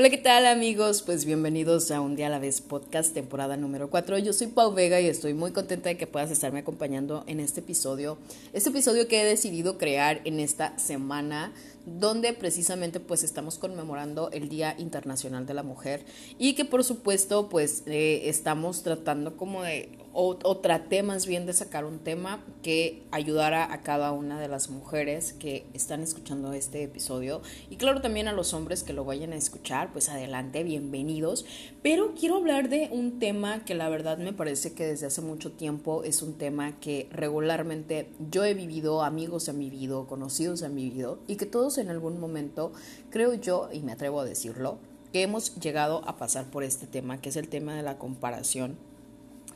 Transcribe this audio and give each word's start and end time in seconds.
Hola, 0.00 0.08
¿qué 0.08 0.16
tal 0.16 0.46
amigos? 0.46 1.02
Pues 1.02 1.26
bienvenidos 1.26 1.90
a 1.90 2.00
Un 2.00 2.16
día 2.16 2.28
a 2.28 2.30
la 2.30 2.38
vez 2.38 2.62
podcast, 2.62 3.12
temporada 3.12 3.58
número 3.58 3.90
4. 3.90 4.16
Yo 4.16 4.32
soy 4.32 4.46
Pau 4.46 4.72
Vega 4.72 4.98
y 4.98 5.06
estoy 5.06 5.34
muy 5.34 5.50
contenta 5.50 5.90
de 5.90 5.98
que 5.98 6.06
puedas 6.06 6.30
estarme 6.30 6.60
acompañando 6.60 7.22
en 7.26 7.38
este 7.38 7.60
episodio. 7.60 8.16
Este 8.54 8.70
episodio 8.70 9.08
que 9.08 9.20
he 9.20 9.26
decidido 9.26 9.76
crear 9.76 10.22
en 10.24 10.40
esta 10.40 10.78
semana 10.78 11.52
donde 11.84 12.32
precisamente 12.32 12.98
pues 12.98 13.22
estamos 13.22 13.58
conmemorando 13.58 14.30
el 14.30 14.48
Día 14.48 14.74
Internacional 14.78 15.44
de 15.44 15.52
la 15.52 15.62
Mujer 15.62 16.02
y 16.38 16.54
que 16.54 16.64
por 16.64 16.82
supuesto 16.82 17.50
pues 17.50 17.82
eh, 17.84 18.22
estamos 18.24 18.82
tratando 18.82 19.36
como 19.36 19.64
de 19.64 19.90
o, 20.12 20.56
traté 20.56 21.02
más 21.02 21.26
bien 21.26 21.46
de 21.46 21.52
sacar 21.52 21.84
un 21.84 21.98
tema 21.98 22.44
que 22.62 23.02
ayudara 23.10 23.72
a 23.72 23.82
cada 23.82 24.12
una 24.12 24.40
de 24.40 24.48
las 24.48 24.68
mujeres 24.68 25.32
que 25.34 25.66
están 25.72 26.02
escuchando 26.02 26.52
este 26.52 26.82
episodio 26.82 27.42
y 27.70 27.76
claro 27.76 28.00
también 28.00 28.26
a 28.26 28.32
los 28.32 28.52
hombres 28.52 28.82
que 28.82 28.92
lo 28.92 29.04
vayan 29.04 29.32
a 29.32 29.36
escuchar, 29.36 29.92
pues 29.92 30.08
adelante, 30.08 30.64
bienvenidos. 30.64 31.44
Pero 31.82 32.14
quiero 32.18 32.36
hablar 32.36 32.68
de 32.68 32.88
un 32.90 33.18
tema 33.18 33.64
que 33.64 33.74
la 33.74 33.88
verdad 33.88 34.18
me 34.18 34.32
parece 34.32 34.72
que 34.72 34.84
desde 34.84 35.06
hace 35.06 35.22
mucho 35.22 35.52
tiempo 35.52 36.02
es 36.02 36.22
un 36.22 36.34
tema 36.34 36.78
que 36.80 37.08
regularmente 37.12 38.08
yo 38.30 38.44
he 38.44 38.54
vivido, 38.54 39.02
amigos 39.02 39.48
han 39.48 39.58
vivido, 39.58 40.06
conocidos 40.06 40.62
han 40.62 40.74
vivido 40.74 41.18
y 41.26 41.36
que 41.36 41.46
todos 41.46 41.78
en 41.78 41.88
algún 41.88 42.18
momento, 42.18 42.72
creo 43.10 43.34
yo, 43.34 43.68
y 43.72 43.80
me 43.80 43.92
atrevo 43.92 44.20
a 44.20 44.24
decirlo, 44.24 44.78
que 45.12 45.22
hemos 45.22 45.54
llegado 45.56 46.02
a 46.06 46.16
pasar 46.16 46.46
por 46.46 46.62
este 46.64 46.86
tema, 46.86 47.20
que 47.20 47.28
es 47.30 47.36
el 47.36 47.48
tema 47.48 47.74
de 47.74 47.82
la 47.82 47.98
comparación 47.98 48.76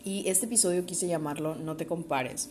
y 0.05 0.29
este 0.29 0.47
episodio 0.47 0.87
quise 0.87 1.09
llamarlo 1.09 1.55
No 1.55 1.77
te 1.77 1.87
compares, 1.87 2.51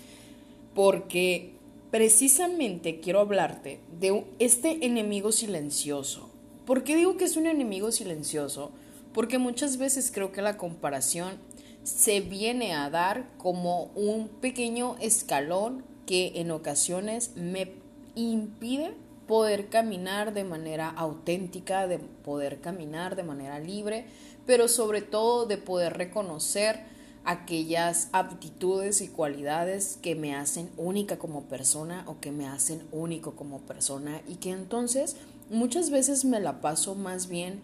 porque 0.73 1.53
precisamente 1.91 2.99
quiero 2.99 3.19
hablarte 3.19 3.79
de 3.99 4.25
este 4.39 4.85
enemigo 4.85 5.31
silencioso. 5.31 6.29
¿Por 6.65 6.83
qué 6.83 6.95
digo 6.95 7.17
que 7.17 7.25
es 7.25 7.37
un 7.37 7.45
enemigo 7.45 7.91
silencioso? 7.91 8.71
Porque 9.13 9.37
muchas 9.37 9.77
veces 9.77 10.11
creo 10.11 10.31
que 10.31 10.41
la 10.41 10.57
comparación 10.57 11.37
se 11.83 12.21
viene 12.21 12.73
a 12.73 12.89
dar 12.89 13.29
como 13.37 13.91
un 13.95 14.27
pequeño 14.27 14.95
escalón 14.99 15.83
que 16.05 16.33
en 16.35 16.51
ocasiones 16.51 17.31
me 17.35 17.73
impide 18.15 18.93
poder 19.27 19.67
caminar 19.69 20.33
de 20.33 20.43
manera 20.43 20.89
auténtica, 20.89 21.87
de 21.87 21.99
poder 21.99 22.59
caminar 22.59 23.15
de 23.15 23.23
manera 23.23 23.59
libre, 23.59 24.05
pero 24.45 24.67
sobre 24.67 25.01
todo 25.01 25.45
de 25.45 25.57
poder 25.57 25.93
reconocer 25.97 26.92
aquellas 27.25 28.09
aptitudes 28.11 29.01
y 29.01 29.07
cualidades 29.07 29.97
que 30.01 30.15
me 30.15 30.35
hacen 30.35 30.69
única 30.77 31.17
como 31.17 31.43
persona 31.43 32.03
o 32.07 32.19
que 32.19 32.31
me 32.31 32.47
hacen 32.47 32.83
único 32.91 33.35
como 33.35 33.59
persona 33.61 34.21
y 34.27 34.35
que 34.35 34.51
entonces 34.51 35.15
muchas 35.49 35.89
veces 35.89 36.25
me 36.25 36.39
la 36.39 36.59
paso 36.61 36.95
más 36.95 37.27
bien 37.27 37.61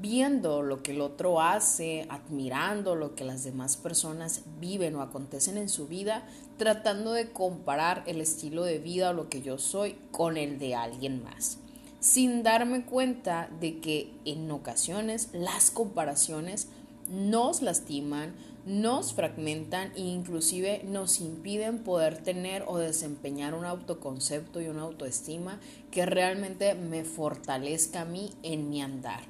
viendo 0.00 0.62
lo 0.62 0.82
que 0.82 0.92
el 0.92 1.00
otro 1.00 1.40
hace, 1.40 2.06
admirando 2.08 2.94
lo 2.94 3.14
que 3.14 3.24
las 3.24 3.44
demás 3.44 3.76
personas 3.76 4.42
viven 4.60 4.96
o 4.96 5.02
acontecen 5.02 5.56
en 5.56 5.68
su 5.68 5.86
vida, 5.86 6.24
tratando 6.56 7.12
de 7.12 7.30
comparar 7.30 8.02
el 8.06 8.20
estilo 8.20 8.64
de 8.64 8.78
vida 8.78 9.10
o 9.10 9.12
lo 9.12 9.28
que 9.28 9.42
yo 9.42 9.58
soy 9.58 9.96
con 10.10 10.36
el 10.36 10.58
de 10.58 10.74
alguien 10.74 11.22
más, 11.22 11.58
sin 12.00 12.42
darme 12.42 12.84
cuenta 12.84 13.48
de 13.60 13.78
que 13.78 14.12
en 14.24 14.50
ocasiones 14.50 15.28
las 15.32 15.70
comparaciones 15.70 16.68
nos 17.08 17.62
lastiman, 17.62 18.34
nos 18.68 19.14
fragmentan 19.14 19.92
e 19.96 20.02
inclusive 20.02 20.82
nos 20.84 21.20
impiden 21.20 21.78
poder 21.78 22.18
tener 22.18 22.64
o 22.66 22.76
desempeñar 22.76 23.54
un 23.54 23.64
autoconcepto 23.64 24.60
y 24.60 24.68
una 24.68 24.82
autoestima 24.82 25.58
que 25.90 26.04
realmente 26.04 26.74
me 26.74 27.02
fortalezca 27.02 28.02
a 28.02 28.04
mí 28.04 28.30
en 28.42 28.68
mi 28.68 28.82
andar. 28.82 29.22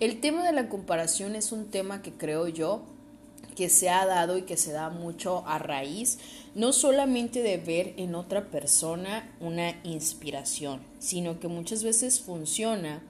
El 0.00 0.20
tema 0.20 0.44
de 0.44 0.52
la 0.52 0.68
comparación 0.68 1.34
es 1.34 1.50
un 1.50 1.70
tema 1.70 2.02
que 2.02 2.12
creo 2.12 2.46
yo 2.46 2.82
que 3.56 3.70
se 3.70 3.88
ha 3.88 4.04
dado 4.04 4.36
y 4.36 4.42
que 4.42 4.58
se 4.58 4.72
da 4.72 4.90
mucho 4.90 5.46
a 5.46 5.58
raíz 5.58 6.18
no 6.54 6.72
solamente 6.72 7.42
de 7.42 7.56
ver 7.56 7.94
en 7.96 8.14
otra 8.14 8.50
persona 8.50 9.32
una 9.40 9.80
inspiración, 9.84 10.80
sino 10.98 11.40
que 11.40 11.48
muchas 11.48 11.82
veces 11.82 12.20
funciona 12.20 13.02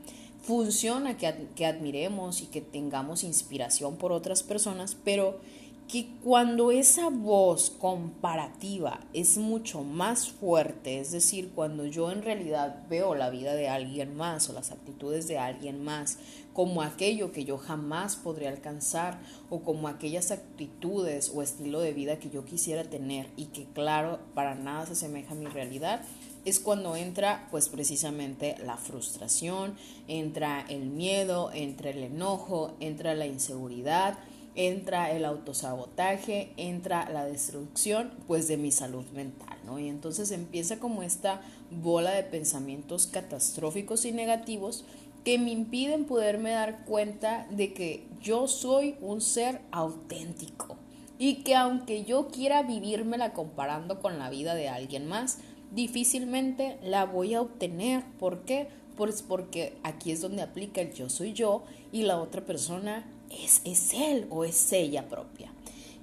funciona 0.44 1.16
que, 1.16 1.48
que 1.56 1.64
admiremos 1.66 2.42
y 2.42 2.46
que 2.46 2.60
tengamos 2.60 3.24
inspiración 3.24 3.96
por 3.96 4.12
otras 4.12 4.42
personas, 4.42 4.94
pero 5.02 5.40
que 5.88 6.08
cuando 6.22 6.70
esa 6.70 7.10
voz 7.10 7.70
comparativa 7.70 9.00
es 9.12 9.36
mucho 9.36 9.82
más 9.82 10.28
fuerte, 10.28 10.98
es 10.98 11.12
decir, 11.12 11.50
cuando 11.54 11.84
yo 11.84 12.10
en 12.10 12.22
realidad 12.22 12.84
veo 12.88 13.14
la 13.14 13.30
vida 13.30 13.54
de 13.54 13.68
alguien 13.68 14.16
más 14.16 14.48
o 14.48 14.54
las 14.54 14.72
actitudes 14.72 15.28
de 15.28 15.38
alguien 15.38 15.84
más 15.84 16.18
como 16.54 16.82
aquello 16.82 17.32
que 17.32 17.44
yo 17.44 17.58
jamás 17.58 18.16
podría 18.16 18.48
alcanzar 18.48 19.18
o 19.50 19.60
como 19.60 19.88
aquellas 19.88 20.30
actitudes 20.30 21.30
o 21.34 21.42
estilo 21.42 21.80
de 21.80 21.92
vida 21.92 22.18
que 22.18 22.30
yo 22.30 22.44
quisiera 22.44 22.84
tener 22.84 23.26
y 23.36 23.46
que 23.46 23.64
claro, 23.64 24.20
para 24.34 24.54
nada 24.54 24.86
se 24.86 24.92
asemeja 24.92 25.32
a 25.32 25.36
mi 25.36 25.46
realidad, 25.46 26.02
es 26.44 26.60
cuando 26.60 26.94
entra 26.96 27.48
pues 27.50 27.68
precisamente 27.68 28.56
la 28.64 28.76
frustración, 28.76 29.74
entra 30.08 30.64
el 30.68 30.86
miedo, 30.86 31.50
entra 31.52 31.90
el 31.90 32.04
enojo, 32.04 32.72
entra 32.80 33.14
la 33.14 33.26
inseguridad, 33.26 34.18
entra 34.54 35.10
el 35.10 35.24
autosabotaje, 35.24 36.52
entra 36.56 37.08
la 37.10 37.24
destrucción 37.24 38.12
pues 38.26 38.48
de 38.48 38.56
mi 38.56 38.70
salud 38.70 39.04
mental, 39.14 39.58
¿no? 39.64 39.78
Y 39.78 39.88
entonces 39.88 40.30
empieza 40.30 40.78
como 40.78 41.02
esta 41.02 41.40
bola 41.70 42.12
de 42.12 42.22
pensamientos 42.22 43.06
catastróficos 43.06 44.04
y 44.04 44.12
negativos 44.12 44.84
que 45.24 45.38
me 45.38 45.50
impiden 45.50 46.04
poderme 46.04 46.50
dar 46.50 46.84
cuenta 46.84 47.46
de 47.50 47.72
que 47.72 48.06
yo 48.22 48.46
soy 48.46 48.96
un 49.00 49.20
ser 49.20 49.60
auténtico 49.70 50.76
y 51.18 51.36
que 51.36 51.54
aunque 51.56 52.04
yo 52.04 52.28
quiera 52.28 52.62
vivírmela 52.62 53.32
comparando 53.32 54.00
con 54.00 54.18
la 54.18 54.30
vida 54.30 54.54
de 54.54 54.68
alguien 54.68 55.06
más, 55.06 55.38
difícilmente 55.72 56.78
la 56.82 57.06
voy 57.06 57.34
a 57.34 57.40
obtener. 57.40 58.04
¿Por 58.18 58.44
qué? 58.44 58.68
Pues 58.96 59.22
porque 59.22 59.74
aquí 59.82 60.12
es 60.12 60.20
donde 60.20 60.42
aplica 60.42 60.80
el 60.80 60.92
yo 60.92 61.08
soy 61.08 61.32
yo 61.32 61.64
y 61.90 62.02
la 62.02 62.20
otra 62.20 62.44
persona 62.44 63.04
es, 63.42 63.60
es 63.64 63.94
él 63.94 64.26
o 64.30 64.44
es 64.44 64.72
ella 64.72 65.08
propia. 65.08 65.52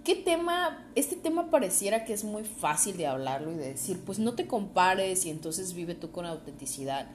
¿Qué 0.03 0.16
tema? 0.16 0.88
Este 0.96 1.16
tema 1.16 1.52
pareciera 1.52 2.06
que 2.06 2.14
es 2.14 2.24
muy 2.24 2.44
fácil 2.44 2.97
de 2.97 3.06
hablarlo 3.06 3.52
y 3.52 3.56
de 3.56 3.69
decir, 3.69 4.00
pues 4.03 4.18
no 4.18 4.34
te 4.34 4.47
compares 4.47 5.25
y 5.25 5.30
entonces 5.30 5.75
vive 5.75 5.94
tú 5.94 6.12
con 6.12 6.25
autenticidad. 6.25 7.08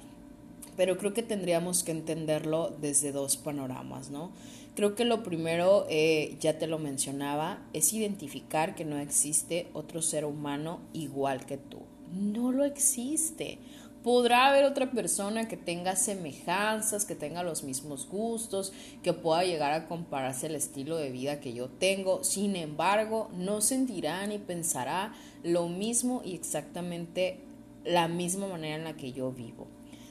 Pero 0.77 0.97
creo 0.97 1.13
que 1.13 1.25
tendríamos 1.25 1.83
que 1.83 1.91
entenderlo 1.91 2.73
desde 2.81 3.11
dos 3.11 3.37
panoramas, 3.37 4.11
¿no? 4.11 4.31
Creo 4.77 4.95
que 4.95 5.05
lo 5.05 5.23
primero, 5.23 5.87
eh, 5.89 6.37
ya 6.39 6.59
te 6.59 6.67
lo 6.67 6.79
mencionaba, 6.79 7.59
es 7.73 7.93
identificar 7.93 8.75
que 8.75 8.85
no 8.85 8.99
existe 8.99 9.69
otro 9.73 10.03
ser 10.03 10.25
humano 10.25 10.81
igual 10.93 11.47
que 11.47 11.57
tú. 11.57 11.79
No 12.13 12.53
lo 12.53 12.65
existe. 12.65 13.59
Podrá 14.07 14.47
haber 14.47 14.63
otra 14.63 14.93
persona 14.93 15.49
que 15.49 15.57
tenga 15.57 15.97
semejanzas, 15.97 17.05
que 17.05 17.17
tenga 17.17 17.43
los 17.43 17.65
mismos 17.65 18.07
gustos, 18.09 18.73
que 19.03 19.13
pueda 19.13 19.43
llegar 19.43 19.73
a 19.73 19.89
compararse 19.89 20.47
el 20.47 20.55
estilo 20.55 20.97
de 20.97 21.11
vida 21.11 21.41
que 21.41 21.55
yo 21.55 21.69
tengo. 21.69 22.23
Sin 22.23 22.55
embargo, 22.55 23.29
no 23.37 23.61
sentirá 23.61 24.25
ni 24.29 24.39
pensará 24.39 25.13
lo 25.43 25.67
mismo 25.67 26.23
y 26.25 26.37
exactamente 26.37 27.41
la 27.85 28.07
misma 28.07 28.47
manera 28.47 28.77
en 28.77 28.85
la 28.85 28.97
que 28.97 29.11
yo 29.11 29.33
vivo. 29.33 29.67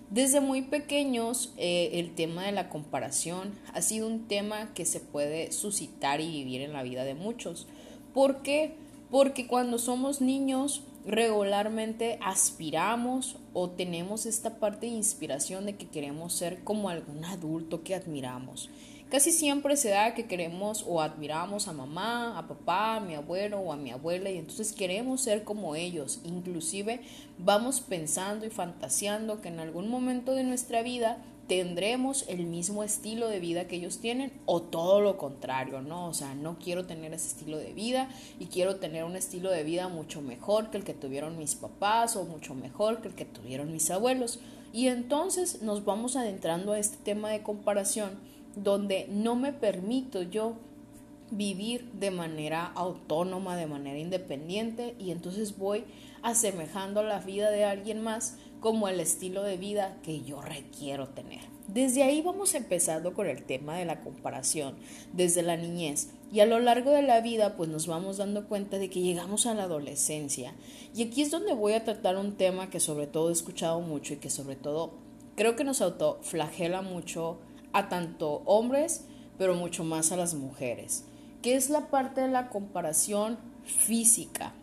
Desde 0.09 0.42
muy 0.42 0.63
pequeños 0.63 1.53
eh, 1.56 1.92
el 1.94 2.15
tema 2.15 2.44
de 2.44 2.51
la 2.51 2.68
comparación 2.68 3.53
ha 3.74 3.81
sido 3.81 4.07
un 4.07 4.27
tema 4.27 4.74
que 4.74 4.83
se 4.83 5.00
puede 5.00 5.53
suscitar 5.53 6.19
y 6.19 6.30
vivir 6.30 6.59
en 6.59 6.74
la 6.74 6.83
vida 6.83 7.06
de 7.06 7.15
muchos. 7.15 7.65
¿Por 8.13 8.42
qué? 8.42 8.75
Porque 9.09 9.47
cuando 9.47 9.77
somos 9.77 10.19
niños 10.19 10.83
regularmente 11.06 12.18
aspiramos 12.22 13.38
o 13.54 13.69
tenemos 13.69 14.25
esta 14.25 14.60
parte 14.60 14.88
de 14.88 14.94
inspiración 14.94 15.66
de 15.66 15.75
que 15.75 15.88
queremos 15.88 16.34
ser 16.34 16.63
como 16.63 16.90
algún 16.90 17.24
adulto 17.25 17.84
que 17.84 17.96
admiramos. 17.96 18.69
Casi 19.10 19.31
siempre 19.31 19.78
se 19.78 19.90
da 19.90 20.16
que 20.16 20.25
queremos 20.25 20.84
o 20.88 21.00
admiramos 21.00 21.68
a 21.68 21.74
mamá, 21.74 22.40
a 22.40 22.48
papá, 22.48 22.96
a 22.96 23.00
mi 23.00 23.13
abuelo 23.13 23.60
o 23.60 23.72
a 23.72 23.78
mi 23.78 23.92
abuela 23.92 24.31
y 24.31 24.38
entonces 24.40 24.74
queremos 24.74 25.22
ser 25.22 25.44
como 25.44 25.75
ellos. 25.75 26.22
Inclusive 26.24 27.02
vamos 27.38 27.81
pensando 27.81 28.48
y 28.48 28.50
fantaseando 28.50 29.42
que 29.42 29.50
en 29.50 29.60
algún 29.60 29.90
momento 29.90 30.34
de 30.34 30.44
nuestra 30.44 30.81
vida 30.81 31.19
tendremos 31.47 32.25
el 32.27 32.45
mismo 32.45 32.83
estilo 32.83 33.27
de 33.27 33.39
vida 33.39 33.68
que 33.68 33.75
ellos 33.75 34.00
tienen 34.00 34.31
o 34.45 34.62
todo 34.62 35.01
lo 35.01 35.18
contrario, 35.18 35.81
¿no? 35.81 36.07
O 36.07 36.13
sea, 36.13 36.33
no 36.33 36.57
quiero 36.57 36.86
tener 36.86 37.13
ese 37.13 37.27
estilo 37.27 37.57
de 37.57 37.74
vida 37.74 38.09
y 38.39 38.47
quiero 38.47 38.77
tener 38.77 39.03
un 39.03 39.15
estilo 39.15 39.51
de 39.51 39.63
vida 39.63 39.88
mucho 39.88 40.21
mejor 40.21 40.71
que 40.71 40.77
el 40.77 40.83
que 40.83 40.94
tuvieron 40.94 41.38
mis 41.38 41.56
papás 41.56 42.15
o 42.15 42.24
mucho 42.24 42.56
mejor 42.56 43.01
que 43.01 43.09
el 43.09 43.15
que 43.15 43.25
tuvieron 43.25 43.71
mis 43.71 43.92
abuelos. 43.92 44.39
Y 44.74 44.88
entonces 44.88 45.62
nos 45.62 45.86
vamos 45.86 46.15
adentrando 46.15 46.74
a 46.74 46.80
este 46.80 46.97
tema 46.97 47.30
de 47.30 47.44
comparación 47.44 48.12
donde 48.56 49.07
no 49.09 49.36
me 49.36 49.53
permito 49.53 50.21
yo 50.24 50.56
vivir 51.31 51.92
de 51.94 52.12
manera 52.12 52.65
autónoma, 52.75 53.56
de 53.56 53.68
manera 53.68 54.00
independiente 54.00 54.95
y 55.00 55.12
entonces 55.12 55.57
voy 55.57 55.83
asemejando 56.21 57.03
la 57.03 57.19
vida 57.19 57.51
de 57.51 57.65
alguien 57.65 58.01
más 58.01 58.38
como 58.60 58.88
el 58.88 59.00
estilo 59.00 59.44
de 59.44 59.57
vida 59.57 59.98
que 60.04 60.22
yo 60.22 60.42
requiero 60.42 61.10
tener. 61.10 61.42
Desde 61.68 62.04
ahí 62.04 62.22
vamos 62.22 62.54
empezando 62.54 63.13
con 63.13 63.28
el 63.28 63.44
tema 63.44 63.75
de 63.75 63.86
la 63.86 64.02
comparación, 64.02 64.75
desde 65.13 65.42
la 65.42 65.57
niñez. 65.57 66.10
Y 66.31 66.40
a 66.42 66.46
lo 66.46 66.60
largo 66.60 66.92
de 66.92 67.02
la 67.02 67.22
vida, 67.22 67.56
pues 67.57 67.69
nos 67.69 67.88
vamos 67.88 68.18
dando 68.18 68.48
cuenta 68.48 68.78
de 68.78 68.90
que 68.90 69.02
llegamos 69.02 69.46
a 69.46 69.56
la 69.56 69.63
adolescencia. 69.63 70.54
Y 70.96 71.04
aquí 71.04 71.24
es 71.24 71.31
donde 71.31 71.54
voy 71.54 71.74
a 71.74 71.84
tratar 71.84 72.18
un 72.18 72.36
tema 72.36 72.69
que 72.69 72.80
sobre 72.80 73.07
todo 73.07 73.30
he 73.30 73.34
escuchado 73.34 73.81
mucho 73.81 74.13
y 74.13 74.18
que 74.18 74.30
sobre 74.30 74.56
todo 74.56 74.94
creo 75.36 75.56
que 75.56 75.63
nos 75.63 75.81
autoflagela 75.81 76.81
mucho 76.81 77.40
a 77.74 77.90
tanto 77.90 78.44
hombres, 78.46 79.06
pero 79.38 79.56
mucho 79.56 79.84
más 79.84 80.12
a 80.12 80.18
las 80.18 80.34
mujeres, 80.34 81.06
que 81.42 81.56
es 81.56 81.69
la 81.69 81.90
parte 81.90 82.22
de 82.22 82.30
la 82.30 82.50
comparación 82.50 83.38
física. 83.63 84.54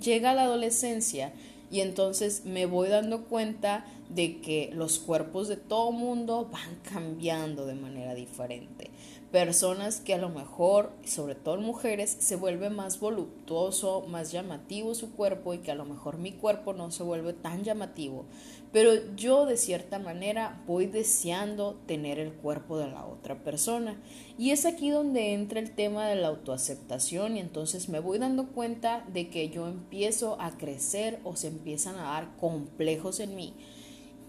Llega 0.00 0.34
la 0.34 0.44
adolescencia 0.44 1.32
y 1.72 1.80
entonces 1.80 2.44
me 2.44 2.66
voy 2.66 2.90
dando 2.90 3.24
cuenta 3.24 3.86
de 4.14 4.40
que 4.40 4.70
los 4.72 4.98
cuerpos 4.98 5.48
de 5.48 5.56
todo 5.56 5.92
mundo 5.92 6.48
van 6.50 6.80
cambiando 6.82 7.66
de 7.66 7.74
manera 7.74 8.14
diferente 8.14 8.90
personas 9.32 9.98
que 9.98 10.12
a 10.14 10.18
lo 10.18 10.28
mejor, 10.28 10.92
sobre 11.04 11.34
todo 11.34 11.56
mujeres, 11.56 12.14
se 12.20 12.36
vuelve 12.36 12.68
más 12.68 13.00
voluptuoso, 13.00 14.02
más 14.06 14.30
llamativo 14.30 14.94
su 14.94 15.12
cuerpo 15.12 15.54
y 15.54 15.58
que 15.58 15.72
a 15.72 15.74
lo 15.74 15.86
mejor 15.86 16.18
mi 16.18 16.32
cuerpo 16.32 16.74
no 16.74 16.90
se 16.90 17.02
vuelve 17.02 17.32
tan 17.32 17.64
llamativo. 17.64 18.26
Pero 18.72 18.92
yo 19.16 19.46
de 19.46 19.56
cierta 19.56 19.98
manera 19.98 20.62
voy 20.66 20.86
deseando 20.86 21.80
tener 21.86 22.18
el 22.18 22.32
cuerpo 22.32 22.78
de 22.78 22.88
la 22.88 23.06
otra 23.06 23.42
persona. 23.42 23.96
Y 24.38 24.50
es 24.50 24.66
aquí 24.66 24.90
donde 24.90 25.32
entra 25.32 25.60
el 25.60 25.74
tema 25.74 26.06
de 26.06 26.16
la 26.16 26.28
autoaceptación 26.28 27.36
y 27.36 27.40
entonces 27.40 27.88
me 27.88 28.00
voy 28.00 28.18
dando 28.18 28.48
cuenta 28.48 29.04
de 29.12 29.30
que 29.30 29.48
yo 29.48 29.66
empiezo 29.66 30.40
a 30.40 30.58
crecer 30.58 31.20
o 31.24 31.36
se 31.36 31.48
empiezan 31.48 31.96
a 31.96 32.02
dar 32.02 32.36
complejos 32.36 33.18
en 33.18 33.34
mí 33.34 33.54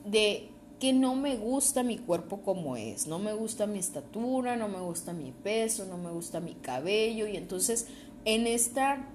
de 0.06 0.50
que 0.80 0.92
no 0.92 1.16
me 1.16 1.38
gusta 1.38 1.82
mi 1.82 1.98
cuerpo 1.98 2.42
como 2.42 2.76
es, 2.76 3.08
no 3.08 3.18
me 3.18 3.34
gusta 3.34 3.68
mi 3.68 3.80
estatura, 3.80 4.58
no 4.58 4.68
me 4.68 4.80
gusta 4.80 5.14
mi 5.14 5.32
peso, 5.32 5.86
no 5.86 5.98
me 5.98 6.12
gusta 6.12 6.42
mi 6.42 6.56
cabello. 6.56 7.26
Y 7.28 7.38
entonces 7.38 7.88
en 8.26 8.48
esta 8.48 9.08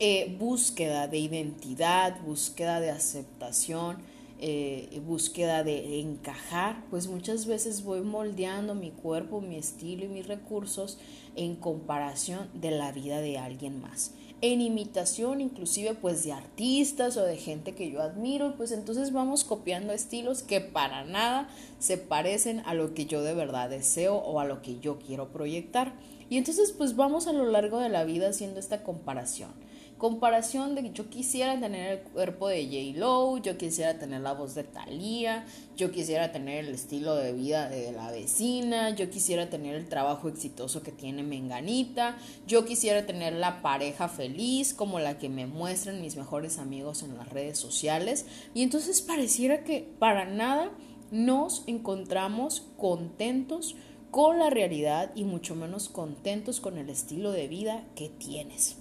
eh, 0.00 0.36
búsqueda 0.38 1.06
de 1.06 1.18
identidad, 1.18 2.20
búsqueda 2.22 2.80
de 2.80 2.90
aceptación, 2.90 3.98
eh, 4.40 5.00
búsqueda 5.06 5.62
de 5.64 6.00
encajar, 6.00 6.84
pues 6.90 7.06
muchas 7.06 7.46
veces 7.46 7.84
voy 7.84 8.00
moldeando 8.00 8.74
mi 8.74 8.90
cuerpo, 8.90 9.40
mi 9.40 9.56
estilo 9.56 10.04
y 10.04 10.08
mis 10.08 10.26
recursos 10.26 10.98
en 11.36 11.54
comparación 11.54 12.48
de 12.54 12.72
la 12.72 12.90
vida 12.92 13.20
de 13.20 13.38
alguien 13.38 13.80
más 13.80 14.12
en 14.40 14.60
imitación 14.60 15.40
inclusive 15.40 15.94
pues 15.94 16.24
de 16.24 16.32
artistas 16.32 17.16
o 17.16 17.24
de 17.24 17.36
gente 17.36 17.74
que 17.74 17.90
yo 17.90 18.02
admiro, 18.02 18.54
pues 18.56 18.72
entonces 18.72 19.12
vamos 19.12 19.44
copiando 19.44 19.92
estilos 19.92 20.42
que 20.42 20.60
para 20.60 21.04
nada 21.04 21.48
se 21.78 21.98
parecen 21.98 22.60
a 22.66 22.74
lo 22.74 22.94
que 22.94 23.06
yo 23.06 23.22
de 23.22 23.34
verdad 23.34 23.70
deseo 23.70 24.16
o 24.16 24.40
a 24.40 24.44
lo 24.44 24.62
que 24.62 24.78
yo 24.78 24.98
quiero 24.98 25.28
proyectar. 25.28 25.92
Y 26.30 26.36
entonces 26.36 26.72
pues 26.72 26.94
vamos 26.94 27.26
a 27.26 27.32
lo 27.32 27.46
largo 27.46 27.78
de 27.78 27.88
la 27.88 28.04
vida 28.04 28.28
haciendo 28.28 28.60
esta 28.60 28.82
comparación 28.82 29.50
comparación 29.98 30.76
de 30.76 30.82
que 30.82 30.90
yo 30.92 31.10
quisiera 31.10 31.58
tener 31.58 31.98
el 31.98 31.98
cuerpo 32.12 32.48
de 32.48 32.64
J. 32.64 32.98
Lo, 32.98 33.36
yo 33.38 33.58
quisiera 33.58 33.98
tener 33.98 34.20
la 34.20 34.32
voz 34.32 34.54
de 34.54 34.62
Thalía, 34.62 35.44
yo 35.76 35.90
quisiera 35.90 36.32
tener 36.32 36.64
el 36.64 36.74
estilo 36.74 37.16
de 37.16 37.32
vida 37.32 37.68
de 37.68 37.92
la 37.92 38.10
vecina, 38.10 38.90
yo 38.90 39.10
quisiera 39.10 39.50
tener 39.50 39.74
el 39.74 39.88
trabajo 39.88 40.28
exitoso 40.28 40.82
que 40.82 40.92
tiene 40.92 41.24
Menganita, 41.24 42.16
yo 42.46 42.64
quisiera 42.64 43.06
tener 43.06 43.32
la 43.34 43.60
pareja 43.60 44.08
feliz 44.08 44.72
como 44.72 45.00
la 45.00 45.18
que 45.18 45.28
me 45.28 45.46
muestran 45.46 46.00
mis 46.00 46.16
mejores 46.16 46.58
amigos 46.58 47.02
en 47.02 47.16
las 47.16 47.28
redes 47.28 47.58
sociales. 47.58 48.24
Y 48.54 48.62
entonces 48.62 49.02
pareciera 49.02 49.64
que 49.64 49.88
para 49.98 50.24
nada 50.24 50.70
nos 51.10 51.64
encontramos 51.66 52.66
contentos 52.76 53.74
con 54.10 54.38
la 54.38 54.48
realidad 54.48 55.10
y 55.14 55.24
mucho 55.24 55.54
menos 55.54 55.88
contentos 55.88 56.60
con 56.60 56.78
el 56.78 56.88
estilo 56.88 57.32
de 57.32 57.48
vida 57.48 57.84
que 57.94 58.08
tienes. 58.08 58.78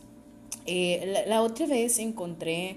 Eh, 0.68 1.24
la, 1.28 1.42
otra 1.42 1.66
vez 1.66 1.98
encontré 1.98 2.76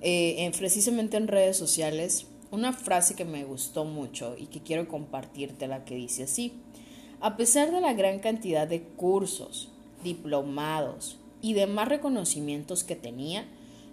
eh, 0.00 0.50
precisamente 0.56 1.16
en 1.16 1.28
redes 1.28 1.56
sociales 1.56 2.26
una 2.52 2.72
frase 2.72 3.16
que 3.16 3.24
me 3.24 3.44
gustó 3.44 3.84
mucho 3.84 4.36
y 4.38 4.46
que 4.46 4.60
quiero 4.60 4.86
compartirte, 4.86 5.66
la 5.66 5.84
que 5.84 5.96
dice 5.96 6.22
así. 6.22 6.52
A 7.20 7.36
pesar 7.36 7.72
de 7.72 7.80
la 7.80 7.92
gran 7.94 8.20
cantidad 8.20 8.68
de 8.68 8.82
cursos, 8.82 9.70
diplomados 10.04 11.18
y 11.42 11.54
demás 11.54 11.88
reconocimientos 11.88 12.84
que 12.84 12.94
tenía, 12.94 13.46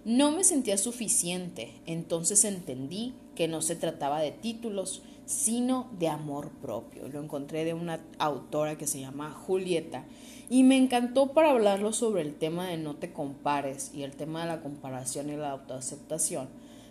no 0.04 0.32
me 0.32 0.42
sentía 0.42 0.78
suficiente, 0.78 1.72
entonces 1.86 2.44
entendí 2.44 3.14
que 3.36 3.46
no 3.46 3.62
se 3.62 3.76
trataba 3.76 4.20
de 4.20 4.32
títulos, 4.32 5.02
sino 5.26 5.88
de 5.98 6.08
amor 6.08 6.50
propio. 6.60 7.08
Lo 7.08 7.22
encontré 7.22 7.64
de 7.64 7.74
una 7.74 8.00
autora 8.18 8.76
que 8.76 8.88
se 8.88 9.00
llama 9.00 9.30
Julieta 9.30 10.04
y 10.50 10.64
me 10.64 10.76
encantó 10.76 11.32
para 11.32 11.50
hablarlo 11.50 11.92
sobre 11.92 12.22
el 12.22 12.34
tema 12.34 12.66
de 12.66 12.78
no 12.78 12.96
te 12.96 13.12
compares 13.12 13.92
y 13.94 14.02
el 14.02 14.16
tema 14.16 14.42
de 14.42 14.48
la 14.48 14.60
comparación 14.60 15.30
y 15.30 15.36
la 15.36 15.52
autoaceptación, 15.52 16.48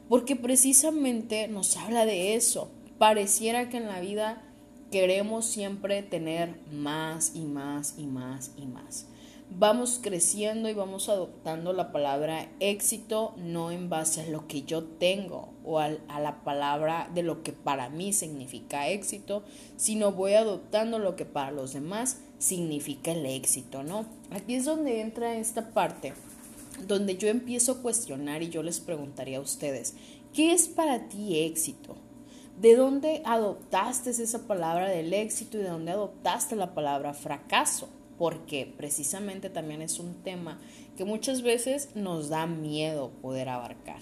porque 0.08 0.36
precisamente 0.36 1.48
nos 1.48 1.76
habla 1.76 2.06
de 2.06 2.36
eso. 2.36 2.72
Pareciera 2.98 3.70
que 3.70 3.78
en 3.78 3.88
la 3.88 4.00
vida 4.00 4.42
queremos 4.90 5.46
siempre 5.46 6.02
tener 6.02 6.60
más 6.72 7.34
y 7.36 7.42
más 7.42 7.96
y 7.98 8.08
más 8.08 8.52
y 8.58 8.68
más 8.68 9.08
vamos 9.58 10.00
creciendo 10.02 10.70
y 10.70 10.74
vamos 10.74 11.10
adoptando 11.10 11.74
la 11.74 11.92
palabra 11.92 12.48
éxito 12.62 13.34
no 13.38 13.70
en 13.70 13.90
base 13.90 14.22
a 14.22 14.28
lo 14.28 14.48
que 14.48 14.64
yo 14.64 14.84
tengo 14.84 15.50
o 15.66 15.80
a, 15.80 15.90
la 15.90 16.44
palabra 16.44 17.10
de 17.14 17.22
lo 17.22 17.44
que 17.44 17.52
para 17.52 17.90
mí 17.90 18.14
significa 18.14 18.88
éxito, 18.88 19.44
sino 19.76 20.14
voy 20.14 20.34
adoptando 20.34 21.00
lo 21.00 21.16
que 21.16 21.26
para 21.26 21.52
los 21.52 21.74
demás 21.74 22.20
significa 22.40 23.12
el 23.12 23.26
éxito, 23.26 23.84
¿no? 23.84 24.06
Aquí 24.32 24.56
es 24.56 24.66
donde 24.66 25.02
entra 25.02 25.36
esta 25.36 25.74
parte 25.74 26.14
donde 26.88 27.18
yo 27.18 27.28
empiezo 27.28 27.74
a 27.74 27.82
cuestionar 27.82 28.42
y 28.42 28.50
yo 28.50 28.64
les 28.64 28.80
preguntaría 28.80 29.38
a 29.38 29.42
ustedes, 29.42 29.96
¿qué 30.34 30.54
es 30.54 30.68
para 30.68 31.10
ti 31.10 31.40
éxito? 31.40 31.96
¿De 32.60 32.76
dónde 32.76 33.22
adoptaste 33.26 34.12
esa 34.12 34.48
palabra 34.48 34.90
del 34.90 35.14
éxito 35.14 35.58
y 35.58 35.62
de 35.62 35.70
dónde 35.70 35.92
adoptaste 35.92 36.56
la 36.56 36.74
palabra 36.74 37.14
fracaso? 37.14 37.90
Porque 38.22 38.72
precisamente 38.78 39.50
también 39.50 39.82
es 39.82 39.98
un 39.98 40.14
tema 40.22 40.62
que 40.96 41.06
muchas 41.06 41.42
veces 41.42 41.90
nos 41.96 42.30
da 42.30 42.46
miedo 42.46 43.10
poder 43.20 43.50
abarcar. 43.50 43.98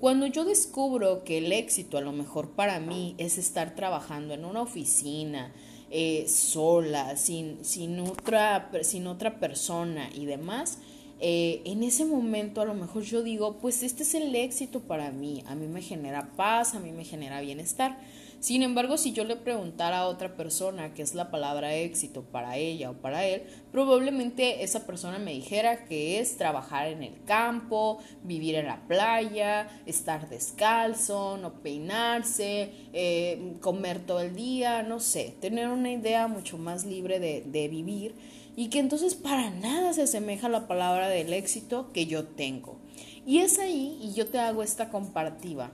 Cuando 0.00 0.26
yo 0.26 0.44
descubro 0.44 1.22
que 1.22 1.38
el 1.38 1.52
éxito 1.52 1.96
a 1.96 2.00
lo 2.00 2.10
mejor 2.10 2.50
para 2.50 2.80
mí 2.80 3.14
es 3.16 3.38
estar 3.38 3.76
trabajando 3.76 4.34
en 4.34 4.44
una 4.44 4.60
oficina, 4.60 5.52
eh, 5.88 6.26
sola, 6.26 7.16
sin, 7.16 7.64
sin, 7.64 8.00
otra, 8.00 8.72
sin 8.82 9.06
otra 9.06 9.38
persona 9.38 10.10
y 10.16 10.26
demás, 10.26 10.78
eh, 11.20 11.62
en 11.64 11.84
ese 11.84 12.04
momento 12.04 12.60
a 12.60 12.64
lo 12.64 12.74
mejor 12.74 13.04
yo 13.04 13.22
digo, 13.22 13.58
pues 13.58 13.84
este 13.84 14.02
es 14.02 14.14
el 14.14 14.34
éxito 14.34 14.80
para 14.80 15.12
mí, 15.12 15.44
a 15.46 15.54
mí 15.54 15.68
me 15.68 15.80
genera 15.80 16.32
paz, 16.34 16.74
a 16.74 16.80
mí 16.80 16.90
me 16.90 17.04
genera 17.04 17.40
bienestar. 17.40 18.00
Sin 18.40 18.62
embargo, 18.62 18.96
si 18.96 19.12
yo 19.12 19.24
le 19.24 19.36
preguntara 19.36 19.98
a 19.98 20.06
otra 20.06 20.34
persona 20.34 20.94
qué 20.94 21.02
es 21.02 21.14
la 21.14 21.30
palabra 21.30 21.74
éxito 21.74 22.22
para 22.22 22.56
ella 22.56 22.90
o 22.90 22.94
para 22.94 23.26
él, 23.26 23.42
probablemente 23.70 24.64
esa 24.64 24.86
persona 24.86 25.18
me 25.18 25.34
dijera 25.34 25.84
que 25.84 26.20
es 26.20 26.38
trabajar 26.38 26.88
en 26.88 27.02
el 27.02 27.22
campo, 27.24 27.98
vivir 28.24 28.54
en 28.54 28.66
la 28.66 28.86
playa, 28.88 29.68
estar 29.84 30.30
descalzo, 30.30 31.36
no 31.36 31.60
peinarse, 31.60 32.72
eh, 32.94 33.56
comer 33.60 33.98
todo 34.06 34.20
el 34.20 34.34
día, 34.34 34.82
no 34.82 35.00
sé, 35.00 35.34
tener 35.38 35.68
una 35.68 35.92
idea 35.92 36.26
mucho 36.26 36.56
más 36.56 36.86
libre 36.86 37.20
de, 37.20 37.42
de 37.42 37.68
vivir 37.68 38.14
y 38.56 38.68
que 38.68 38.78
entonces 38.78 39.14
para 39.14 39.50
nada 39.50 39.92
se 39.92 40.02
asemeja 40.02 40.46
a 40.46 40.50
la 40.50 40.66
palabra 40.66 41.08
del 41.08 41.34
éxito 41.34 41.92
que 41.92 42.06
yo 42.06 42.24
tengo. 42.24 42.78
Y 43.26 43.40
es 43.40 43.58
ahí, 43.58 43.98
y 44.00 44.14
yo 44.14 44.26
te 44.26 44.38
hago 44.38 44.62
esta 44.62 44.88
comparativa, 44.88 45.70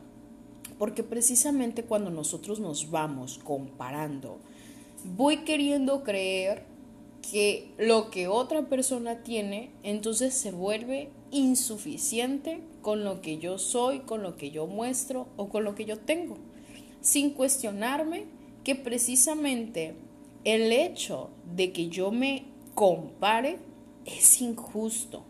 porque 0.78 1.02
precisamente 1.02 1.84
cuando 1.84 2.10
nosotros 2.10 2.60
nos 2.60 2.90
vamos 2.90 3.38
comparando, 3.42 4.38
voy 5.04 5.38
queriendo 5.38 6.02
creer 6.02 6.64
que 7.30 7.72
lo 7.78 8.10
que 8.10 8.28
otra 8.28 8.68
persona 8.68 9.22
tiene, 9.22 9.70
entonces 9.82 10.34
se 10.34 10.52
vuelve 10.52 11.10
insuficiente 11.30 12.60
con 12.82 13.04
lo 13.04 13.20
que 13.20 13.38
yo 13.38 13.58
soy, 13.58 14.00
con 14.00 14.22
lo 14.22 14.36
que 14.36 14.50
yo 14.50 14.66
muestro 14.66 15.26
o 15.36 15.48
con 15.48 15.64
lo 15.64 15.74
que 15.74 15.84
yo 15.84 15.98
tengo, 15.98 16.36
sin 17.00 17.30
cuestionarme 17.30 18.24
que 18.62 18.74
precisamente 18.74 19.94
el 20.44 20.72
hecho 20.72 21.30
de 21.54 21.72
que 21.72 21.88
yo 21.88 22.12
me 22.12 22.44
compare 22.74 23.58
es 24.04 24.40
injusto, 24.40 25.24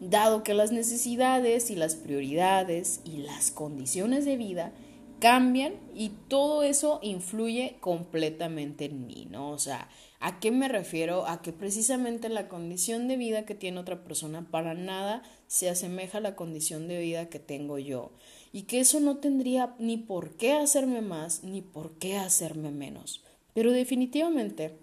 dado 0.00 0.42
que 0.42 0.52
las 0.52 0.72
necesidades 0.72 1.70
y 1.70 1.76
las 1.76 1.94
prioridades 1.94 3.00
y 3.04 3.18
las 3.18 3.50
condiciones 3.50 4.26
de 4.26 4.36
vida 4.36 4.72
cambian 5.18 5.74
y 5.94 6.10
todo 6.28 6.62
eso 6.62 7.00
influye 7.02 7.76
completamente 7.80 8.86
en 8.86 9.06
mí, 9.06 9.26
¿no? 9.30 9.50
O 9.50 9.58
sea, 9.58 9.88
¿a 10.20 10.40
qué 10.40 10.50
me 10.50 10.68
refiero? 10.68 11.26
A 11.26 11.42
que 11.42 11.52
precisamente 11.52 12.28
la 12.28 12.48
condición 12.48 13.08
de 13.08 13.16
vida 13.16 13.44
que 13.44 13.54
tiene 13.54 13.80
otra 13.80 14.04
persona 14.04 14.46
para 14.50 14.74
nada 14.74 15.22
se 15.46 15.68
asemeja 15.68 16.18
a 16.18 16.22
la 16.22 16.36
condición 16.36 16.88
de 16.88 17.00
vida 17.00 17.28
que 17.28 17.38
tengo 17.38 17.78
yo 17.78 18.12
y 18.52 18.62
que 18.62 18.80
eso 18.80 19.00
no 19.00 19.18
tendría 19.18 19.74
ni 19.78 19.96
por 19.96 20.36
qué 20.36 20.52
hacerme 20.52 21.00
más 21.00 21.42
ni 21.44 21.62
por 21.62 21.92
qué 21.98 22.16
hacerme 22.16 22.70
menos. 22.70 23.22
Pero 23.54 23.72
definitivamente, 23.72 24.76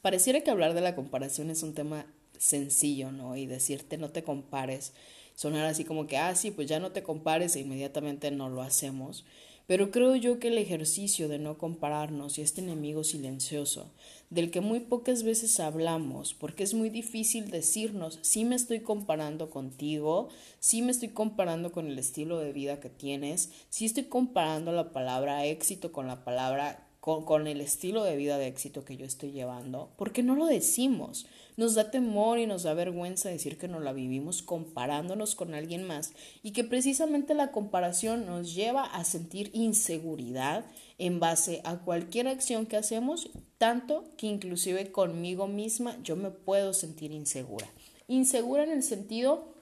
pareciera 0.00 0.40
que 0.40 0.50
hablar 0.50 0.74
de 0.74 0.80
la 0.80 0.94
comparación 0.94 1.50
es 1.50 1.62
un 1.62 1.74
tema 1.74 2.06
sencillo, 2.38 3.12
¿no? 3.12 3.36
Y 3.36 3.46
decirte 3.46 3.98
no 3.98 4.10
te 4.10 4.24
compares, 4.24 4.92
sonar 5.34 5.66
así 5.66 5.84
como 5.84 6.06
que, 6.06 6.18
ah, 6.18 6.34
sí, 6.34 6.50
pues 6.50 6.68
ya 6.68 6.80
no 6.80 6.92
te 6.92 7.02
compares 7.02 7.56
e 7.56 7.60
inmediatamente 7.60 8.30
no 8.30 8.48
lo 8.48 8.62
hacemos. 8.62 9.24
Pero 9.72 9.90
creo 9.90 10.14
yo 10.16 10.38
que 10.38 10.48
el 10.48 10.58
ejercicio 10.58 11.28
de 11.28 11.38
no 11.38 11.56
compararnos 11.56 12.36
y 12.36 12.42
este 12.42 12.60
enemigo 12.60 13.04
silencioso, 13.04 13.90
del 14.28 14.50
que 14.50 14.60
muy 14.60 14.80
pocas 14.80 15.22
veces 15.22 15.60
hablamos, 15.60 16.34
porque 16.34 16.62
es 16.62 16.74
muy 16.74 16.90
difícil 16.90 17.50
decirnos, 17.50 18.18
sí 18.20 18.44
me 18.44 18.54
estoy 18.54 18.80
comparando 18.80 19.48
contigo, 19.48 20.28
sí 20.60 20.82
me 20.82 20.90
estoy 20.90 21.08
comparando 21.08 21.72
con 21.72 21.86
el 21.86 21.98
estilo 21.98 22.38
de 22.38 22.52
vida 22.52 22.80
que 22.80 22.90
tienes, 22.90 23.50
sí 23.70 23.86
estoy 23.86 24.04
comparando 24.04 24.72
la 24.72 24.92
palabra 24.92 25.46
éxito 25.46 25.90
con 25.90 26.06
la 26.06 26.22
palabra 26.22 26.86
con, 27.02 27.48
el 27.48 27.60
estilo 27.60 28.04
de 28.04 28.14
vida 28.14 28.38
de 28.38 28.46
éxito 28.46 28.84
que 28.84 28.96
yo 28.96 29.04
estoy 29.04 29.32
llevando, 29.32 29.90
porque 29.96 30.22
no 30.22 30.36
lo 30.36 30.46
decimos. 30.46 31.26
Nos 31.56 31.74
da 31.74 31.90
temor 31.90 32.38
y 32.38 32.46
nos 32.46 32.62
da 32.62 32.74
vergüenza 32.74 33.28
decir 33.28 33.58
que 33.58 33.66
nos 33.66 33.82
la 33.82 33.92
vivimos 33.92 34.40
comparándonos 34.40 35.34
con 35.34 35.52
alguien 35.52 35.82
más 35.82 36.12
y 36.44 36.52
que 36.52 36.62
precisamente 36.62 37.34
la 37.34 37.50
comparación 37.50 38.24
nos 38.24 38.54
lleva 38.54 38.84
a 38.84 39.02
sentir 39.02 39.50
inseguridad 39.52 40.64
en 40.96 41.18
base 41.18 41.60
a 41.64 41.78
cualquier 41.78 42.28
acción 42.28 42.66
que 42.66 42.76
hacemos, 42.76 43.30
tanto 43.58 44.04
que 44.16 44.28
inclusive 44.28 44.92
conmigo 44.92 45.48
misma 45.48 46.00
yo 46.04 46.14
me 46.14 46.30
puedo 46.30 46.72
sentir 46.72 47.10
insegura. 47.10 47.66
Insegura 48.06 48.62
en 48.62 48.70
el 48.70 48.84
sentido 48.84 49.52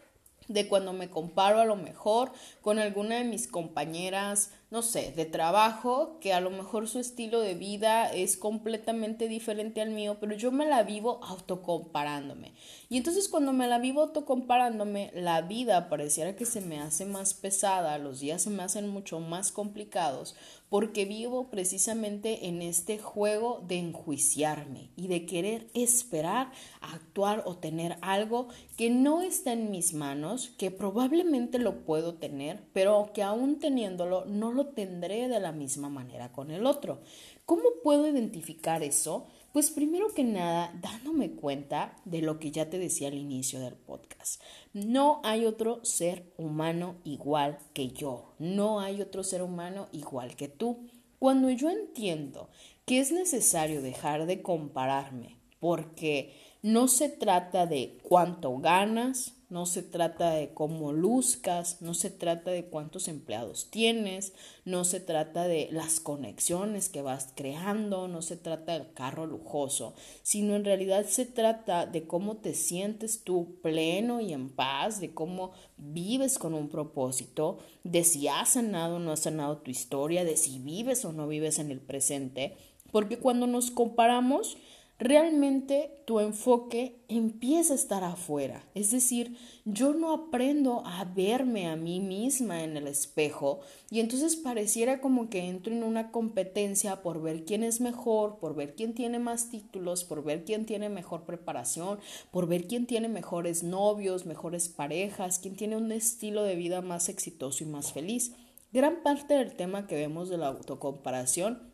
de 0.48 0.68
cuando 0.68 0.92
me 0.92 1.08
comparo 1.08 1.58
a 1.58 1.64
lo 1.64 1.76
mejor 1.76 2.32
con 2.60 2.78
alguna 2.78 3.16
de 3.16 3.24
mis 3.24 3.46
compañeras, 3.46 4.50
no 4.70 4.82
sé, 4.82 5.12
de 5.16 5.24
trabajo, 5.24 6.18
que 6.20 6.32
a 6.32 6.40
lo 6.40 6.50
mejor 6.50 6.86
su 6.86 7.00
estilo 7.00 7.40
de 7.40 7.54
vida 7.54 8.12
es 8.12 8.36
completamente 8.36 9.26
diferente 9.26 9.80
al 9.80 9.90
mío, 9.90 10.18
pero 10.20 10.36
yo 10.36 10.52
me 10.52 10.64
la 10.64 10.84
vivo 10.84 11.18
autocomparándome. 11.24 12.52
Y 12.88 12.96
entonces 12.96 13.28
cuando 13.28 13.52
me 13.52 13.66
la 13.66 13.78
vivo 13.78 14.02
autocomparándome, 14.02 15.10
la 15.12 15.42
vida 15.42 15.88
pareciera 15.88 16.36
que 16.36 16.46
se 16.46 16.60
me 16.60 16.78
hace 16.78 17.04
más 17.04 17.34
pesada, 17.34 17.98
los 17.98 18.20
días 18.20 18.42
se 18.42 18.50
me 18.50 18.62
hacen 18.62 18.88
mucho 18.88 19.18
más 19.18 19.50
complicados, 19.50 20.36
porque 20.70 21.04
vivo 21.04 21.50
precisamente 21.50 22.46
en 22.46 22.62
este 22.62 22.98
juego 22.98 23.62
de 23.66 23.78
enjuiciarme 23.78 24.90
y 24.94 25.08
de 25.08 25.26
querer 25.26 25.66
esperar, 25.74 26.52
actuar 26.80 27.42
o 27.44 27.56
tener 27.56 27.98
algo 28.02 28.46
que 28.76 28.88
no 28.88 29.20
está 29.20 29.52
en 29.52 29.72
mis 29.72 29.92
manos, 29.94 30.52
que 30.56 30.70
probablemente 30.70 31.58
lo 31.58 31.84
puedo 31.84 32.14
tener, 32.14 32.62
pero 32.72 33.10
que 33.12 33.24
aún 33.24 33.58
teniéndolo 33.58 34.24
no 34.26 34.52
lo 34.52 34.59
tendré 34.66 35.28
de 35.28 35.40
la 35.40 35.52
misma 35.52 35.88
manera 35.88 36.32
con 36.32 36.50
el 36.50 36.66
otro. 36.66 37.00
¿Cómo 37.46 37.62
puedo 37.82 38.06
identificar 38.06 38.82
eso? 38.82 39.26
Pues 39.52 39.70
primero 39.70 40.14
que 40.14 40.22
nada, 40.22 40.72
dándome 40.80 41.32
cuenta 41.32 41.96
de 42.04 42.22
lo 42.22 42.38
que 42.38 42.52
ya 42.52 42.70
te 42.70 42.78
decía 42.78 43.08
al 43.08 43.14
inicio 43.14 43.58
del 43.60 43.74
podcast. 43.74 44.40
No 44.72 45.20
hay 45.24 45.44
otro 45.44 45.84
ser 45.84 46.32
humano 46.36 46.96
igual 47.04 47.58
que 47.72 47.88
yo. 47.88 48.34
No 48.38 48.80
hay 48.80 49.02
otro 49.02 49.24
ser 49.24 49.42
humano 49.42 49.88
igual 49.92 50.36
que 50.36 50.48
tú. 50.48 50.86
Cuando 51.18 51.50
yo 51.50 51.68
entiendo 51.68 52.48
que 52.86 53.00
es 53.00 53.10
necesario 53.10 53.82
dejar 53.82 54.26
de 54.26 54.40
compararme 54.40 55.36
porque 55.58 56.32
no 56.62 56.88
se 56.88 57.08
trata 57.08 57.66
de 57.66 57.98
cuánto 58.02 58.56
ganas, 58.58 59.34
no 59.50 59.66
se 59.66 59.82
trata 59.82 60.30
de 60.30 60.54
cómo 60.54 60.92
luzcas, 60.92 61.82
no 61.82 61.92
se 61.92 62.08
trata 62.08 62.52
de 62.52 62.66
cuántos 62.66 63.08
empleados 63.08 63.68
tienes, 63.70 64.32
no 64.64 64.84
se 64.84 65.00
trata 65.00 65.48
de 65.48 65.68
las 65.72 65.98
conexiones 65.98 66.88
que 66.88 67.02
vas 67.02 67.32
creando, 67.34 68.06
no 68.06 68.22
se 68.22 68.36
trata 68.36 68.72
del 68.72 68.92
carro 68.92 69.26
lujoso, 69.26 69.94
sino 70.22 70.54
en 70.54 70.64
realidad 70.64 71.04
se 71.04 71.26
trata 71.26 71.84
de 71.84 72.06
cómo 72.06 72.36
te 72.36 72.54
sientes 72.54 73.24
tú 73.24 73.58
pleno 73.60 74.20
y 74.20 74.32
en 74.32 74.50
paz, 74.50 75.00
de 75.00 75.12
cómo 75.12 75.50
vives 75.76 76.38
con 76.38 76.54
un 76.54 76.68
propósito, 76.68 77.58
de 77.82 78.04
si 78.04 78.28
has 78.28 78.50
sanado 78.50 78.96
o 78.96 78.98
no 79.00 79.10
has 79.10 79.20
sanado 79.20 79.58
tu 79.58 79.72
historia, 79.72 80.24
de 80.24 80.36
si 80.36 80.60
vives 80.60 81.04
o 81.04 81.12
no 81.12 81.26
vives 81.26 81.58
en 81.58 81.72
el 81.72 81.80
presente, 81.80 82.56
porque 82.92 83.18
cuando 83.18 83.48
nos 83.48 83.72
comparamos, 83.72 84.56
realmente 85.00 86.02
tu 86.04 86.20
enfoque 86.20 87.02
empieza 87.08 87.72
a 87.72 87.76
estar 87.76 88.04
afuera. 88.04 88.62
Es 88.74 88.90
decir, 88.90 89.36
yo 89.64 89.94
no 89.94 90.12
aprendo 90.12 90.82
a 90.84 91.04
verme 91.06 91.68
a 91.68 91.74
mí 91.74 92.00
misma 92.00 92.62
en 92.62 92.76
el 92.76 92.86
espejo 92.86 93.60
y 93.90 94.00
entonces 94.00 94.36
pareciera 94.36 95.00
como 95.00 95.30
que 95.30 95.48
entro 95.48 95.72
en 95.72 95.84
una 95.84 96.12
competencia 96.12 97.02
por 97.02 97.22
ver 97.22 97.46
quién 97.46 97.64
es 97.64 97.80
mejor, 97.80 98.38
por 98.38 98.54
ver 98.54 98.74
quién 98.74 98.92
tiene 98.92 99.18
más 99.18 99.48
títulos, 99.48 100.04
por 100.04 100.22
ver 100.22 100.44
quién 100.44 100.66
tiene 100.66 100.90
mejor 100.90 101.24
preparación, 101.24 101.98
por 102.30 102.46
ver 102.46 102.66
quién 102.66 102.86
tiene 102.86 103.08
mejores 103.08 103.62
novios, 103.62 104.26
mejores 104.26 104.68
parejas, 104.68 105.38
quién 105.38 105.56
tiene 105.56 105.78
un 105.78 105.92
estilo 105.92 106.42
de 106.42 106.56
vida 106.56 106.82
más 106.82 107.08
exitoso 107.08 107.64
y 107.64 107.66
más 107.66 107.92
feliz. 107.92 108.34
Gran 108.70 109.02
parte 109.02 109.34
del 109.34 109.54
tema 109.56 109.86
que 109.86 109.96
vemos 109.96 110.28
de 110.28 110.36
la 110.36 110.48
autocomparación 110.48 111.69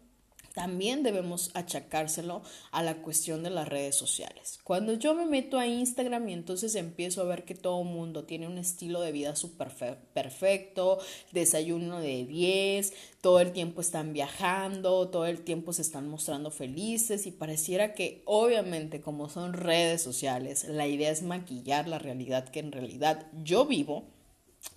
también 0.57 1.03
debemos 1.03 1.51
achacárselo 1.53 2.41
a 2.71 2.83
la 2.83 3.03
cuestión 3.03 3.43
de 3.43 3.51
las 3.51 3.69
redes 3.69 3.95
sociales. 3.95 4.59
Cuando 4.65 4.95
yo 4.95 5.15
me 5.15 5.27
meto 5.27 5.59
a 5.59 5.67
Instagram 5.67 6.31
y 6.31 6.33
entonces 6.33 6.75
empiezo 6.77 7.21
a 7.21 7.27
ver 7.27 7.45
que 7.45 7.55
todo 7.55 7.83
el 7.83 7.89
mundo 7.89 8.25
tiene 8.25 8.47
un 8.47 8.57
estilo 8.57 9.03
de 9.03 9.13
vida 9.13 9.37
súper 9.37 9.69
perfecto, 10.15 10.99
desayuno 11.31 12.01
de 12.01 12.25
10, 12.25 12.91
todo 13.21 13.41
el 13.41 13.53
tiempo 13.53 13.83
están 13.83 14.15
viajando, 14.15 15.11
todo 15.11 15.27
el 15.27 15.43
tiempo 15.43 15.75
se 15.75 15.83
están 15.83 16.09
mostrando 16.09 16.51
felices 16.51 17.27
y 17.27 17.33
pareciera 17.33 17.93
que 17.93 18.23
obviamente 18.25 19.03
como 19.03 19.29
son 19.29 19.53
redes 19.53 20.01
sociales, 20.01 20.65
la 20.65 20.87
idea 20.87 21.11
es 21.11 21.23
maquillar 21.23 21.87
la 21.87 21.99
realidad 21.99 22.49
que 22.49 22.61
en 22.61 22.73
realidad 22.73 23.27
yo 23.45 23.67
vivo, 23.67 24.05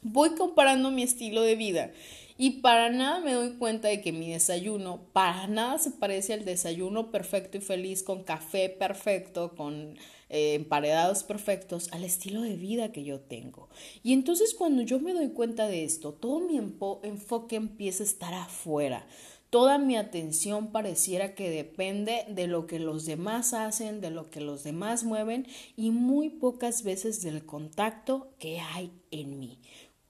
voy 0.02 0.32
comparando 0.32 0.92
mi 0.92 1.04
estilo 1.04 1.42
de 1.42 1.56
vida 1.56 1.92
y 2.42 2.62
para 2.62 2.90
nada 2.90 3.20
me 3.20 3.34
doy 3.34 3.58
cuenta 3.58 3.90
de 3.90 4.00
que 4.00 4.14
mi 4.14 4.32
desayuno 4.32 5.02
para 5.12 5.46
nada 5.48 5.78
se 5.78 5.92
parece 5.92 6.32
al 6.32 6.46
desayuno 6.46 7.12
perfecto 7.12 7.58
y 7.58 7.62
feliz 7.62 8.02
con 8.02 8.24
café 8.24 8.70
perfecto, 8.70 9.58
con 9.58 9.98
eh, 10.30 10.54
emparedados 10.54 11.24
perfectos, 11.24 11.90
al 11.92 12.06
estilo 12.06 12.42
de 12.42 12.56
vida 12.56 12.94
que 12.94 13.04
yo 13.04 13.20
tengo. 13.20 13.68
Y 14.04 14.14
entonces 14.14 14.54
cuando 14.54 14.84
yo 14.84 15.02
me 15.02 15.14
doy 15.14 15.32
cuenta 15.32 15.68
de 15.68 15.84
esto, 15.84 16.14
todo 16.14 16.40
mi 16.40 16.58
enfoque 16.58 17.58
empieza 17.58 18.04
a 18.04 18.08
estar 18.08 18.34
afuera. 18.34 19.06
Toda 19.50 19.78
mi 19.78 19.98
atención 19.98 20.72
pareciera 20.72 21.36
que 21.36 21.50
depende 21.50 22.24
de 22.30 22.48
lo 22.48 22.68
que 22.68 22.80
los 22.80 23.06
demás 23.06 23.54
hacen, 23.54 24.00
de 24.00 24.12
lo 24.12 24.30
que 24.30 24.40
los 24.40 24.64
demás 24.64 25.04
mueven 25.04 25.46
y 25.76 25.92
muy 25.92 26.30
pocas 26.30 26.84
veces 26.84 27.22
del 27.22 27.46
contacto 27.46 28.32
que 28.40 28.62
hay 28.62 28.94
en 29.12 29.40
mí. 29.40 29.60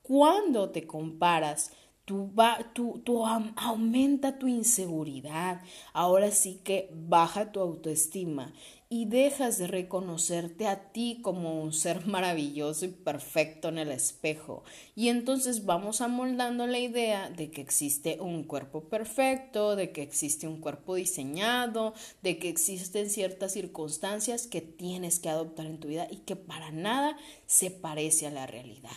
Cuando 0.03 0.69
te 0.69 0.85
comparas 0.85 1.71
Tú, 2.09 2.33
va, 2.33 2.57
tú, 2.73 3.03
tú 3.05 3.23
aumenta 3.23 4.39
tu 4.39 4.47
inseguridad, 4.47 5.61
ahora 5.93 6.31
sí 6.31 6.59
que 6.63 6.89
baja 6.91 7.51
tu 7.51 7.59
autoestima 7.59 8.51
y 8.89 9.05
dejas 9.05 9.59
de 9.59 9.67
reconocerte 9.67 10.65
a 10.65 10.91
ti 10.91 11.19
como 11.21 11.61
un 11.61 11.71
ser 11.71 12.07
maravilloso 12.07 12.85
y 12.85 12.87
perfecto 12.87 13.67
en 13.67 13.77
el 13.77 13.91
espejo. 13.91 14.63
Y 14.95 15.09
entonces 15.09 15.65
vamos 15.65 16.01
amoldando 16.01 16.65
la 16.65 16.79
idea 16.79 17.29
de 17.29 17.51
que 17.51 17.61
existe 17.61 18.17
un 18.19 18.43
cuerpo 18.43 18.85
perfecto, 18.85 19.75
de 19.75 19.91
que 19.91 20.01
existe 20.01 20.47
un 20.47 20.61
cuerpo 20.61 20.95
diseñado, 20.95 21.93
de 22.23 22.39
que 22.39 22.49
existen 22.49 23.11
ciertas 23.11 23.53
circunstancias 23.53 24.47
que 24.47 24.61
tienes 24.61 25.19
que 25.19 25.29
adoptar 25.29 25.67
en 25.67 25.79
tu 25.79 25.89
vida 25.89 26.07
y 26.09 26.17
que 26.17 26.35
para 26.35 26.71
nada 26.71 27.15
se 27.45 27.69
parece 27.69 28.25
a 28.25 28.31
la 28.31 28.47
realidad. 28.47 28.89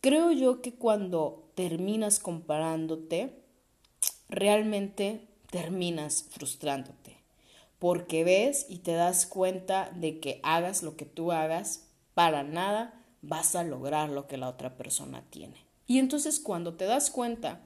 Creo 0.00 0.32
yo 0.32 0.62
que 0.62 0.74
cuando 0.74 1.50
terminas 1.54 2.20
comparándote, 2.20 3.42
realmente 4.30 5.28
terminas 5.50 6.24
frustrándote, 6.30 7.18
porque 7.78 8.24
ves 8.24 8.64
y 8.68 8.78
te 8.78 8.92
das 8.92 9.26
cuenta 9.26 9.90
de 9.94 10.18
que 10.20 10.40
hagas 10.42 10.82
lo 10.82 10.96
que 10.96 11.04
tú 11.04 11.32
hagas, 11.32 11.86
para 12.14 12.42
nada 12.42 12.94
vas 13.20 13.54
a 13.54 13.62
lograr 13.62 14.08
lo 14.08 14.26
que 14.26 14.38
la 14.38 14.48
otra 14.48 14.76
persona 14.76 15.22
tiene. 15.28 15.66
Y 15.86 15.98
entonces 15.98 16.40
cuando 16.40 16.74
te 16.74 16.86
das 16.86 17.10
cuenta 17.10 17.60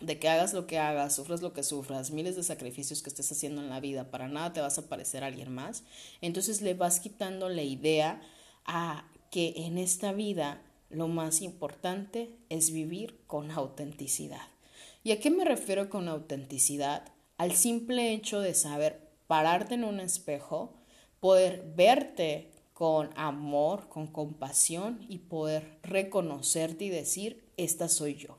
de 0.00 0.18
que 0.18 0.28
hagas 0.28 0.52
lo 0.52 0.66
que 0.66 0.78
hagas, 0.78 1.14
sufras 1.14 1.40
lo 1.40 1.52
que 1.52 1.62
sufras, 1.62 2.10
miles 2.10 2.36
de 2.36 2.42
sacrificios 2.42 3.02
que 3.02 3.08
estés 3.08 3.30
haciendo 3.32 3.62
en 3.62 3.70
la 3.70 3.80
vida, 3.80 4.10
para 4.10 4.28
nada 4.28 4.52
te 4.52 4.60
vas 4.60 4.76
a 4.76 4.88
parecer 4.88 5.24
a 5.24 5.28
alguien 5.28 5.54
más, 5.54 5.84
entonces 6.20 6.60
le 6.60 6.74
vas 6.74 7.00
quitando 7.00 7.48
la 7.48 7.62
idea 7.62 8.20
a 8.66 9.08
que 9.30 9.54
en 9.56 9.78
esta 9.78 10.12
vida 10.12 10.60
lo 10.92 11.08
más 11.08 11.42
importante 11.42 12.36
es 12.48 12.72
vivir 12.72 13.20
con 13.26 13.50
autenticidad. 13.50 14.46
¿Y 15.04 15.12
a 15.12 15.20
qué 15.20 15.30
me 15.30 15.44
refiero 15.44 15.90
con 15.90 16.08
autenticidad? 16.08 17.04
Al 17.38 17.52
simple 17.52 18.12
hecho 18.12 18.40
de 18.40 18.54
saber 18.54 19.00
pararte 19.26 19.74
en 19.74 19.84
un 19.84 20.00
espejo, 20.00 20.74
poder 21.20 21.72
verte 21.76 22.52
con 22.72 23.10
amor, 23.16 23.88
con 23.88 24.06
compasión 24.06 25.04
y 25.08 25.18
poder 25.18 25.78
reconocerte 25.82 26.84
y 26.84 26.88
decir, 26.88 27.44
esta 27.56 27.88
soy 27.88 28.14
yo 28.14 28.38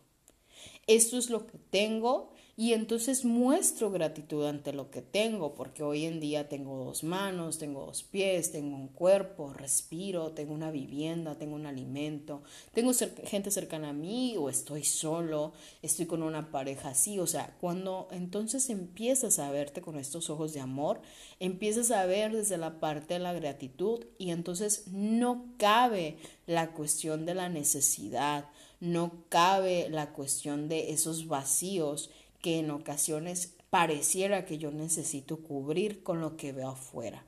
esto 0.88 1.18
es 1.18 1.30
lo 1.30 1.48
que 1.48 1.58
tengo 1.58 2.33
y 2.56 2.74
entonces 2.74 3.26
muestro 3.26 3.90
gratitud 3.90 4.46
ante 4.46 4.74
lo 4.74 4.92
que 4.92 5.02
tengo, 5.02 5.56
porque 5.56 5.82
hoy 5.82 6.06
en 6.06 6.20
día 6.20 6.50
tengo 6.50 6.86
dos 6.86 7.04
manos, 7.04 7.58
tengo 7.58 7.88
dos 7.88 8.04
pies, 8.04 8.52
tengo 8.52 8.76
un 8.76 8.90
cuerpo, 8.90 9.54
respiro, 9.54 10.34
tengo 10.34 10.54
una 10.54 10.70
vivienda, 10.70 11.36
tengo 11.36 11.56
un 11.56 11.66
alimento, 11.66 12.44
tengo 12.72 12.92
gente 13.26 13.50
cercana 13.50 13.90
a 13.90 13.94
mí 13.94 14.36
o 14.38 14.50
estoy 14.50 14.84
solo, 14.84 15.54
estoy 15.82 16.06
con 16.06 16.22
una 16.22 16.52
pareja 16.52 16.90
así, 16.90 17.18
o 17.18 17.26
sea, 17.26 17.58
cuando 17.60 18.08
entonces 18.12 18.70
empiezas 18.70 19.40
a 19.40 19.50
verte 19.50 19.82
con 19.82 19.98
estos 19.98 20.30
ojos 20.30 20.54
de 20.54 20.60
amor, 20.60 21.02
empiezas 21.40 21.90
a 21.90 22.06
ver 22.06 22.34
desde 22.34 22.58
la 22.58 22.80
parte 22.80 23.16
de 23.16 23.20
la 23.20 23.34
gratitud 23.34 24.06
y 24.20 24.30
entonces 24.30 24.84
no 24.90 25.56
cabe 25.58 26.18
la 26.46 26.74
cuestión 26.74 27.26
de 27.26 27.34
la 27.34 27.50
necesidad, 27.50 28.46
no 28.80 29.24
cabe 29.30 29.88
la 29.90 30.12
cuestión 30.12 30.68
de 30.68 30.92
esos 30.92 31.28
vacíos 31.28 32.10
que 32.44 32.60
en 32.60 32.72
ocasiones 32.72 33.56
pareciera 33.70 34.46
que 34.46 34.58
yo 34.58 34.70
necesito 34.70 35.38
cubrir 35.38 36.04
con 36.04 36.20
lo 36.20 36.36
que 36.36 36.52
veo 36.52 36.72
afuera. 36.72 37.24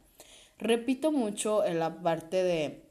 Repito 0.59 1.13
mucho 1.13 1.65
en 1.65 1.79
la 1.79 2.01
parte 2.01 2.43
de 2.43 2.83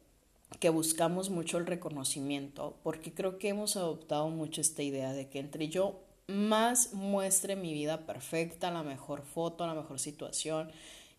que 0.59 0.71
buscamos 0.71 1.29
mucho 1.29 1.59
el 1.59 1.67
reconocimiento, 1.67 2.79
porque 2.83 3.13
creo 3.13 3.39
que 3.39 3.51
hemos 3.51 3.77
adoptado 3.77 4.31
mucho 4.31 4.63
esta 4.63 4.83
idea 4.83 5.13
de 5.13 5.29
que 5.29 5.39
entre 5.39 5.69
yo 5.69 6.01
más 6.27 6.95
muestre 6.95 7.57
mi 7.57 7.75
vida 7.75 8.07
perfecta, 8.07 8.71
la 8.71 8.83
mejor 8.83 9.23
foto, 9.23 9.67
la 9.67 9.75
mejor 9.75 10.01
situación 10.01 10.71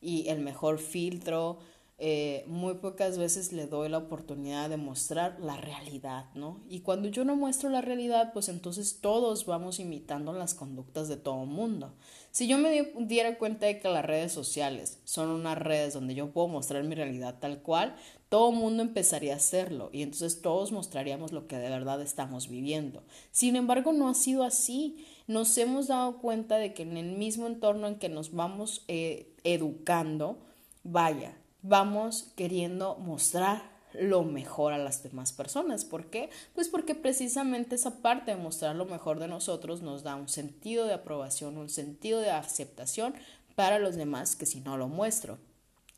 y 0.01 0.27
el 0.29 0.39
mejor 0.39 0.79
filtro, 0.79 1.59
eh, 1.97 2.43
muy 2.47 2.73
pocas 2.75 3.17
veces 3.17 3.53
le 3.53 3.67
doy 3.67 3.87
la 3.87 3.99
oportunidad 3.99 4.69
de 4.69 4.75
mostrar 4.75 5.37
la 5.39 5.55
realidad, 5.55 6.25
¿no? 6.35 6.61
Y 6.67 6.81
cuando 6.81 7.07
yo 7.07 7.23
no 7.23 7.37
muestro 7.37 7.69
la 7.69 7.79
realidad, 7.79 8.33
pues 8.33 8.49
entonces 8.49 8.99
todos 8.99 9.45
vamos 9.45 9.79
imitando 9.79 10.33
las 10.33 10.55
conductas 10.55 11.07
de 11.07 11.15
todo 11.15 11.45
mundo. 11.45 11.93
Si 12.31 12.47
yo 12.47 12.57
me 12.57 12.91
diera 12.99 13.37
cuenta 13.37 13.67
de 13.67 13.79
que 13.79 13.87
las 13.87 14.03
redes 14.03 14.33
sociales 14.33 14.99
son 15.05 15.29
unas 15.29 15.57
redes 15.57 15.93
donde 15.93 16.15
yo 16.15 16.31
puedo 16.31 16.49
mostrar 16.49 16.83
mi 16.83 16.95
realidad 16.95 17.39
tal 17.39 17.61
cual, 17.61 17.95
todo 18.27 18.51
mundo 18.51 18.83
empezaría 18.83 19.33
a 19.33 19.37
hacerlo 19.37 19.89
y 19.93 20.01
entonces 20.01 20.41
todos 20.41 20.73
mostraríamos 20.73 21.31
lo 21.31 21.47
que 21.47 21.57
de 21.57 21.69
verdad 21.69 22.01
estamos 22.01 22.49
viviendo. 22.49 23.03
Sin 23.31 23.55
embargo, 23.55 23.93
no 23.93 24.09
ha 24.09 24.13
sido 24.15 24.43
así. 24.43 25.05
Nos 25.27 25.57
hemos 25.57 25.87
dado 25.87 26.17
cuenta 26.17 26.57
de 26.57 26.73
que 26.73 26.83
en 26.83 26.97
el 26.97 27.13
mismo 27.17 27.47
entorno 27.47 27.87
en 27.87 27.95
que 27.95 28.09
nos 28.09 28.33
vamos 28.33 28.83
eh, 28.89 29.33
educando, 29.45 30.39
vaya, 30.83 31.37
vamos 31.67 32.31
queriendo 32.35 32.95
mostrar 32.95 33.75
lo 33.93 34.23
mejor 34.23 34.73
a 34.73 34.77
las 34.77 35.03
demás 35.03 35.31
personas. 35.31 35.85
¿Por 35.85 36.09
qué? 36.09 36.29
Pues 36.53 36.67
porque 36.67 36.95
precisamente 36.95 37.75
esa 37.75 38.01
parte 38.01 38.31
de 38.31 38.37
mostrar 38.37 38.75
lo 38.75 38.85
mejor 38.85 39.19
de 39.19 39.27
nosotros 39.27 39.81
nos 39.81 40.03
da 40.03 40.15
un 40.15 40.29
sentido 40.29 40.85
de 40.85 40.93
aprobación, 40.93 41.57
un 41.57 41.69
sentido 41.69 42.19
de 42.19 42.31
aceptación 42.31 43.15
para 43.55 43.79
los 43.79 43.95
demás 43.95 44.35
que 44.35 44.45
si 44.45 44.59
no 44.59 44.77
lo 44.77 44.87
muestro. 44.87 45.37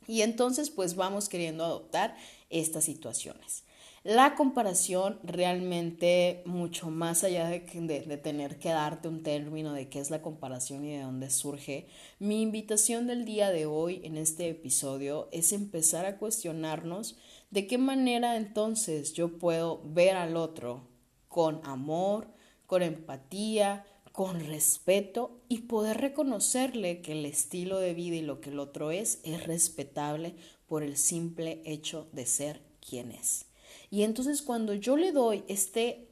Y 0.08 0.22
entonces 0.22 0.70
pues 0.70 0.96
vamos 0.96 1.28
queriendo 1.28 1.66
adoptar 1.66 2.16
estas 2.50 2.86
situaciones. 2.86 3.64
La 4.04 4.36
comparación 4.36 5.20
realmente, 5.24 6.44
mucho 6.46 6.90
más 6.90 7.24
allá 7.24 7.48
de, 7.48 7.60
de, 7.60 8.18
tener 8.18 8.60
que 8.60 8.70
darte 8.70 9.08
un 9.08 9.24
término 9.24 9.74
de 9.74 9.90
qué 9.90 10.00
es 10.00 10.12
la 10.12 10.22
comparación 10.22 10.86
y 10.86 10.92
de 10.92 11.02
dónde 11.02 11.30
surge, 11.30 11.88
mi 12.20 12.42
invitación 12.42 13.08
del 13.08 13.26
día 13.26 13.52
de 13.52 13.66
hoy 13.66 14.02
en 14.04 14.16
este 14.18 14.50
episodio 14.50 15.28
es 15.32 15.52
empezar 15.52 16.06
a 16.06 16.18
cuestionarnos 16.18 17.18
de 17.50 17.66
qué 17.68 17.78
manera 17.78 18.38
entonces 18.38 19.14
yo 19.14 19.38
puedo 19.38 19.82
ver 19.84 20.16
al 20.16 20.38
otro 20.38 20.88
con 21.28 21.60
amor, 21.66 22.28
con 22.66 22.84
empatía, 22.84 23.86
con 24.12 24.40
respeto 24.40 25.42
y 25.48 25.60
poder 25.60 25.98
reconocerle 25.98 27.02
que 27.02 27.12
el 27.12 27.26
estilo 27.26 27.80
de 27.80 27.94
vida 27.94 28.16
y 28.16 28.22
lo 28.22 28.42
que 28.42 28.50
el 28.50 28.60
otro 28.60 28.92
es 28.92 29.20
es 29.24 29.46
respetable 29.46 30.36
por 30.68 30.84
el 30.84 30.98
simple 30.98 31.62
hecho 31.66 32.08
de 32.14 32.26
ser 32.26 32.62
quien 32.80 33.12
es. 33.12 33.46
Y 33.90 34.04
entonces 34.04 34.42
cuando 34.42 34.74
yo 34.74 34.98
le 34.98 35.12
doy 35.12 35.44
este, 35.48 36.08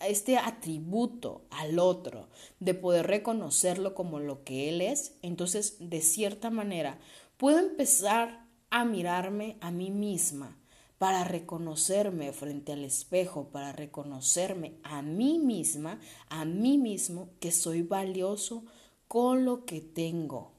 este 0.00 0.38
atributo 0.38 1.42
al 1.50 1.78
otro 1.78 2.28
de 2.60 2.74
poder 2.74 3.06
reconocerlo 3.06 3.94
como 3.94 4.18
lo 4.18 4.44
que 4.44 4.68
él 4.68 4.80
es, 4.80 5.14
entonces 5.22 5.76
de 5.78 6.00
cierta 6.00 6.50
manera 6.50 6.98
puedo 7.36 7.58
empezar 7.58 8.46
a 8.70 8.84
mirarme 8.84 9.56
a 9.60 9.70
mí 9.70 9.90
misma 9.90 10.56
para 10.98 11.24
reconocerme 11.24 12.32
frente 12.32 12.72
al 12.72 12.84
espejo, 12.84 13.48
para 13.48 13.72
reconocerme 13.72 14.74
a 14.82 15.02
mí 15.02 15.38
misma, 15.38 16.00
a 16.28 16.44
mí 16.44 16.78
mismo, 16.78 17.28
que 17.38 17.52
soy 17.52 17.82
valioso 17.82 18.64
con 19.08 19.44
lo 19.44 19.64
que 19.64 19.80
tengo 19.80 20.52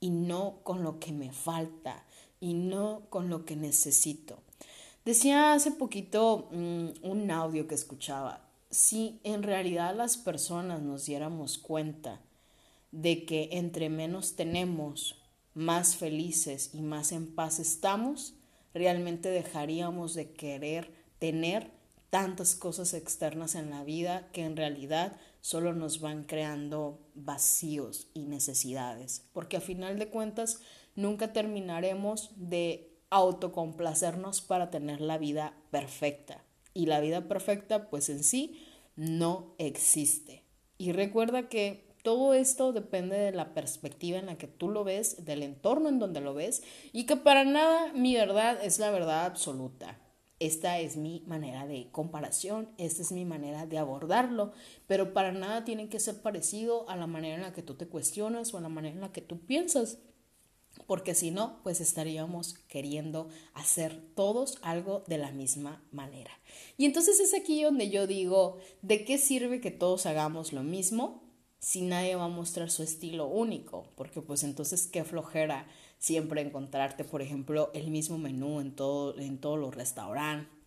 y 0.00 0.10
no 0.10 0.60
con 0.64 0.82
lo 0.82 0.98
que 0.98 1.12
me 1.12 1.32
falta 1.32 2.04
y 2.40 2.54
no 2.54 3.02
con 3.08 3.30
lo 3.30 3.44
que 3.44 3.56
necesito. 3.56 4.42
Decía 5.08 5.54
hace 5.54 5.70
poquito 5.70 6.50
mm, 6.52 6.88
un 7.00 7.30
audio 7.30 7.66
que 7.66 7.74
escuchaba, 7.74 8.46
si 8.68 9.20
en 9.24 9.42
realidad 9.42 9.96
las 9.96 10.18
personas 10.18 10.82
nos 10.82 11.06
diéramos 11.06 11.56
cuenta 11.56 12.20
de 12.92 13.24
que 13.24 13.48
entre 13.52 13.88
menos 13.88 14.36
tenemos, 14.36 15.16
más 15.54 15.96
felices 15.96 16.74
y 16.74 16.82
más 16.82 17.12
en 17.12 17.34
paz 17.34 17.58
estamos, 17.58 18.34
realmente 18.74 19.30
dejaríamos 19.30 20.12
de 20.12 20.30
querer 20.32 20.92
tener 21.18 21.70
tantas 22.10 22.54
cosas 22.54 22.92
externas 22.92 23.54
en 23.54 23.70
la 23.70 23.84
vida 23.84 24.28
que 24.34 24.44
en 24.44 24.58
realidad 24.58 25.16
solo 25.40 25.72
nos 25.72 26.02
van 26.02 26.24
creando 26.24 27.00
vacíos 27.14 28.08
y 28.12 28.26
necesidades, 28.26 29.24
porque 29.32 29.56
a 29.56 29.62
final 29.62 29.98
de 29.98 30.10
cuentas 30.10 30.60
nunca 30.96 31.32
terminaremos 31.32 32.32
de 32.36 32.97
autocomplacernos 33.10 34.40
para 34.40 34.70
tener 34.70 35.00
la 35.00 35.18
vida 35.18 35.54
perfecta. 35.70 36.44
Y 36.74 36.86
la 36.86 37.00
vida 37.00 37.26
perfecta, 37.28 37.88
pues 37.90 38.08
en 38.08 38.22
sí, 38.22 38.60
no 38.96 39.54
existe. 39.58 40.44
Y 40.76 40.92
recuerda 40.92 41.48
que 41.48 41.88
todo 42.02 42.34
esto 42.34 42.72
depende 42.72 43.18
de 43.18 43.32
la 43.32 43.54
perspectiva 43.54 44.18
en 44.18 44.26
la 44.26 44.38
que 44.38 44.46
tú 44.46 44.68
lo 44.68 44.84
ves, 44.84 45.24
del 45.24 45.42
entorno 45.42 45.88
en 45.88 45.98
donde 45.98 46.20
lo 46.20 46.34
ves, 46.34 46.62
y 46.92 47.04
que 47.04 47.16
para 47.16 47.44
nada 47.44 47.92
mi 47.92 48.14
verdad 48.14 48.58
es 48.62 48.78
la 48.78 48.90
verdad 48.90 49.24
absoluta. 49.24 49.98
Esta 50.40 50.78
es 50.78 50.96
mi 50.96 51.24
manera 51.26 51.66
de 51.66 51.90
comparación, 51.90 52.68
esta 52.78 53.02
es 53.02 53.10
mi 53.10 53.24
manera 53.24 53.66
de 53.66 53.78
abordarlo, 53.78 54.52
pero 54.86 55.12
para 55.12 55.32
nada 55.32 55.64
tiene 55.64 55.88
que 55.88 55.98
ser 55.98 56.22
parecido 56.22 56.88
a 56.88 56.96
la 56.96 57.08
manera 57.08 57.34
en 57.34 57.42
la 57.42 57.52
que 57.52 57.62
tú 57.62 57.74
te 57.74 57.88
cuestionas 57.88 58.54
o 58.54 58.58
a 58.58 58.60
la 58.60 58.68
manera 58.68 58.94
en 58.94 59.00
la 59.00 59.12
que 59.12 59.20
tú 59.20 59.40
piensas 59.40 59.98
porque 60.86 61.14
si 61.14 61.30
no, 61.30 61.60
pues 61.62 61.80
estaríamos 61.80 62.54
queriendo 62.68 63.28
hacer 63.54 64.00
todos 64.14 64.58
algo 64.62 65.04
de 65.06 65.18
la 65.18 65.32
misma 65.32 65.82
manera. 65.92 66.30
Y 66.76 66.84
entonces 66.84 67.20
es 67.20 67.34
aquí 67.34 67.62
donde 67.62 67.90
yo 67.90 68.06
digo, 68.06 68.58
¿de 68.82 69.04
qué 69.04 69.18
sirve 69.18 69.60
que 69.60 69.70
todos 69.70 70.06
hagamos 70.06 70.52
lo 70.52 70.62
mismo 70.62 71.22
si 71.58 71.82
nadie 71.82 72.16
va 72.16 72.24
a 72.24 72.28
mostrar 72.28 72.70
su 72.70 72.82
estilo 72.82 73.26
único? 73.26 73.88
Porque 73.96 74.22
pues 74.22 74.42
entonces 74.44 74.86
qué 74.86 75.04
flojera 75.04 75.66
siempre 75.98 76.40
encontrarte, 76.40 77.04
por 77.04 77.22
ejemplo, 77.22 77.70
el 77.74 77.90
mismo 77.90 78.18
menú 78.18 78.60
en, 78.60 78.74
todo, 78.74 79.18
en 79.18 79.38
todos 79.38 79.58
los 79.58 79.74
restaurantes. 79.74 80.58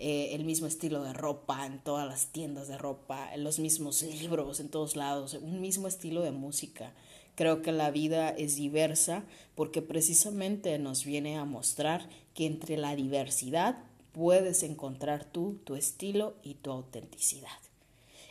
Eh, 0.00 0.36
el 0.36 0.44
mismo 0.44 0.68
estilo 0.68 1.02
de 1.02 1.12
ropa 1.12 1.66
en 1.66 1.82
todas 1.82 2.06
las 2.06 2.30
tiendas 2.30 2.68
de 2.68 2.78
ropa, 2.78 3.36
los 3.36 3.58
mismos 3.58 4.02
libros 4.02 4.60
en 4.60 4.68
todos 4.68 4.94
lados, 4.94 5.34
un 5.34 5.60
mismo 5.60 5.88
estilo 5.88 6.22
de 6.22 6.30
música. 6.30 6.94
Creo 7.38 7.62
que 7.62 7.70
la 7.70 7.92
vida 7.92 8.30
es 8.30 8.56
diversa 8.56 9.22
porque 9.54 9.80
precisamente 9.80 10.76
nos 10.80 11.04
viene 11.04 11.38
a 11.38 11.44
mostrar 11.44 12.08
que 12.34 12.46
entre 12.46 12.76
la 12.76 12.96
diversidad 12.96 13.78
puedes 14.10 14.64
encontrar 14.64 15.24
tú 15.24 15.60
tu 15.62 15.76
estilo 15.76 16.34
y 16.42 16.54
tu 16.54 16.72
autenticidad. 16.72 17.46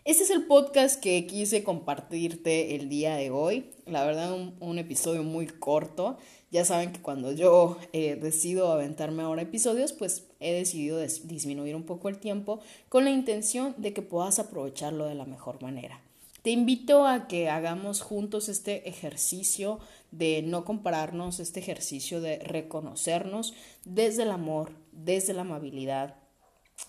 Este 0.04 0.26
es 0.26 0.30
el 0.30 0.46
podcast 0.46 1.02
que 1.02 1.26
quise 1.26 1.64
compartirte 1.64 2.76
el 2.76 2.90
día 2.90 3.16
de 3.16 3.30
hoy. 3.30 3.70
La 3.86 4.04
verdad, 4.04 4.38
un, 4.60 4.78
episodio 4.78 5.24
muy 5.24 5.48
corto. 5.48 6.18
Ya 6.52 6.66
saben 6.66 6.92
que 6.92 7.02
cuando 7.02 7.32
yo 7.32 7.78
eh, 7.94 8.18
decido 8.22 8.74
aventarme 8.74 9.24
ahora 9.24 9.44
episodios, 9.44 9.94
pues 9.94 10.26
he 10.42 10.52
decidido 10.52 11.00
disminuir 11.00 11.78
un 11.78 11.84
poco 11.84 12.10
el 12.10 12.18
tiempo 12.18 12.60
con 12.90 13.06
la 13.06 13.12
intención 13.12 13.74
de 13.78 13.94
que 13.94 14.02
puedas 14.02 14.38
aprovecharlo 14.40 15.06
de 15.06 15.16
la 15.16 15.24
mejor 15.24 15.62
manera. 15.62 16.02
Te 16.48 16.52
invito 16.52 17.06
a 17.06 17.28
que 17.28 17.50
hagamos 17.50 18.00
juntos 18.00 18.48
este 18.48 18.88
ejercicio 18.88 19.82
de 20.12 20.42
no 20.44 20.64
compararnos, 20.64 21.42
este 21.42 21.60
ejercicio 21.60 22.22
de 22.22 22.40
reconocernos 22.40 23.54
desde 23.84 24.24
el 24.24 24.32
amor, 24.32 24.72
desde 24.94 25.34
la 25.34 25.42
amabilidad, 25.42 26.16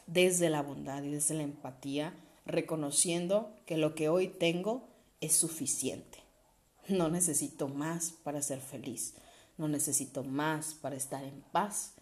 desde 0.07 0.49
la 0.49 0.62
bondad 0.62 1.03
y 1.03 1.11
desde 1.11 1.35
la 1.35 1.42
empatía, 1.42 2.14
reconociendo 2.47 3.53
que 3.66 3.77
lo 3.77 3.97
que 3.97 4.09
hoy 4.09 4.29
tengo 4.29 4.88
es 5.21 5.35
suficiente. 5.35 6.18
No 6.87 7.09
necesito 7.09 7.66
más 7.66 8.12
para 8.12 8.42
ser 8.42 8.61
feliz, 8.61 9.14
no 9.57 9.66
necesito 9.66 10.23
más 10.23 10.75
para 10.75 10.94
estar 10.94 11.25
en 11.25 11.42
paz. 11.51 11.94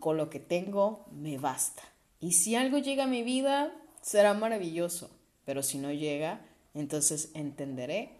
Con 0.00 0.16
lo 0.16 0.30
que 0.30 0.40
tengo 0.40 1.04
me 1.12 1.36
basta. 1.36 1.82
Y 2.20 2.32
si 2.32 2.56
algo 2.56 2.78
llega 2.78 3.04
a 3.04 3.06
mi 3.06 3.22
vida, 3.22 3.70
será 4.00 4.32
maravilloso, 4.32 5.10
pero 5.44 5.62
si 5.62 5.76
no 5.76 5.92
llega, 5.92 6.40
entonces 6.80 7.30
entenderé 7.34 8.16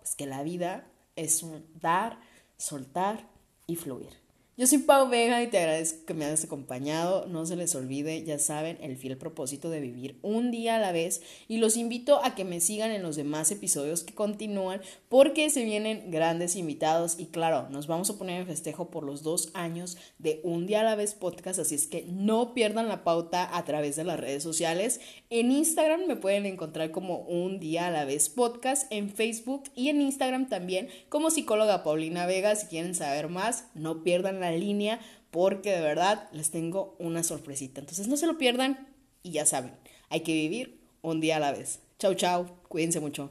pues, 0.00 0.14
que 0.14 0.26
la 0.26 0.42
vida 0.42 0.86
es 1.16 1.42
un 1.42 1.64
dar, 1.80 2.18
soltar 2.56 3.28
y 3.66 3.76
fluir. 3.76 4.19
Yo 4.60 4.66
soy 4.66 4.76
Pau 4.76 5.08
Vega 5.08 5.42
y 5.42 5.46
te 5.46 5.56
agradezco 5.56 6.04
que 6.04 6.12
me 6.12 6.26
hayas 6.26 6.44
acompañado. 6.44 7.24
No 7.24 7.46
se 7.46 7.56
les 7.56 7.74
olvide, 7.74 8.24
ya 8.24 8.38
saben, 8.38 8.76
el 8.82 8.98
fiel 8.98 9.16
propósito 9.16 9.70
de 9.70 9.80
vivir 9.80 10.18
un 10.20 10.50
día 10.50 10.76
a 10.76 10.78
la 10.78 10.92
vez 10.92 11.22
y 11.48 11.56
los 11.56 11.78
invito 11.78 12.22
a 12.22 12.34
que 12.34 12.44
me 12.44 12.60
sigan 12.60 12.90
en 12.90 13.02
los 13.02 13.16
demás 13.16 13.50
episodios 13.50 14.04
que 14.04 14.12
continúan 14.12 14.82
porque 15.08 15.48
se 15.48 15.64
vienen 15.64 16.10
grandes 16.10 16.56
invitados 16.56 17.18
y 17.18 17.28
claro, 17.28 17.70
nos 17.70 17.86
vamos 17.86 18.10
a 18.10 18.18
poner 18.18 18.38
en 18.38 18.46
festejo 18.48 18.90
por 18.90 19.02
los 19.02 19.22
dos 19.22 19.50
años 19.54 19.96
de 20.18 20.42
un 20.44 20.66
día 20.66 20.82
a 20.82 20.84
la 20.84 20.94
vez 20.94 21.14
podcast, 21.14 21.58
así 21.58 21.74
es 21.74 21.86
que 21.86 22.04
no 22.10 22.52
pierdan 22.52 22.88
la 22.88 23.02
pauta 23.02 23.56
a 23.56 23.64
través 23.64 23.96
de 23.96 24.04
las 24.04 24.20
redes 24.20 24.42
sociales. 24.42 25.00
En 25.30 25.52
Instagram 25.52 26.02
me 26.06 26.16
pueden 26.16 26.44
encontrar 26.44 26.90
como 26.90 27.20
un 27.20 27.60
día 27.60 27.86
a 27.86 27.90
la 27.90 28.04
vez 28.04 28.28
podcast, 28.28 28.92
en 28.92 29.08
Facebook 29.08 29.62
y 29.74 29.88
en 29.88 30.02
Instagram 30.02 30.50
también 30.50 30.90
como 31.08 31.30
psicóloga 31.30 31.82
Paulina 31.82 32.26
Vega. 32.26 32.54
Si 32.56 32.66
quieren 32.66 32.94
saber 32.94 33.30
más, 33.30 33.64
no 33.72 34.02
pierdan 34.02 34.49
línea 34.52 35.00
porque 35.30 35.70
de 35.70 35.80
verdad 35.80 36.28
les 36.32 36.50
tengo 36.50 36.96
una 36.98 37.22
sorpresita. 37.22 37.80
Entonces 37.80 38.08
no 38.08 38.16
se 38.16 38.26
lo 38.26 38.38
pierdan 38.38 38.88
y 39.22 39.32
ya 39.32 39.46
saben, 39.46 39.72
hay 40.08 40.20
que 40.20 40.32
vivir 40.32 40.80
un 41.02 41.20
día 41.20 41.36
a 41.36 41.40
la 41.40 41.52
vez. 41.52 41.80
Chau, 41.98 42.14
chau, 42.14 42.46
cuídense 42.68 43.00
mucho. 43.00 43.30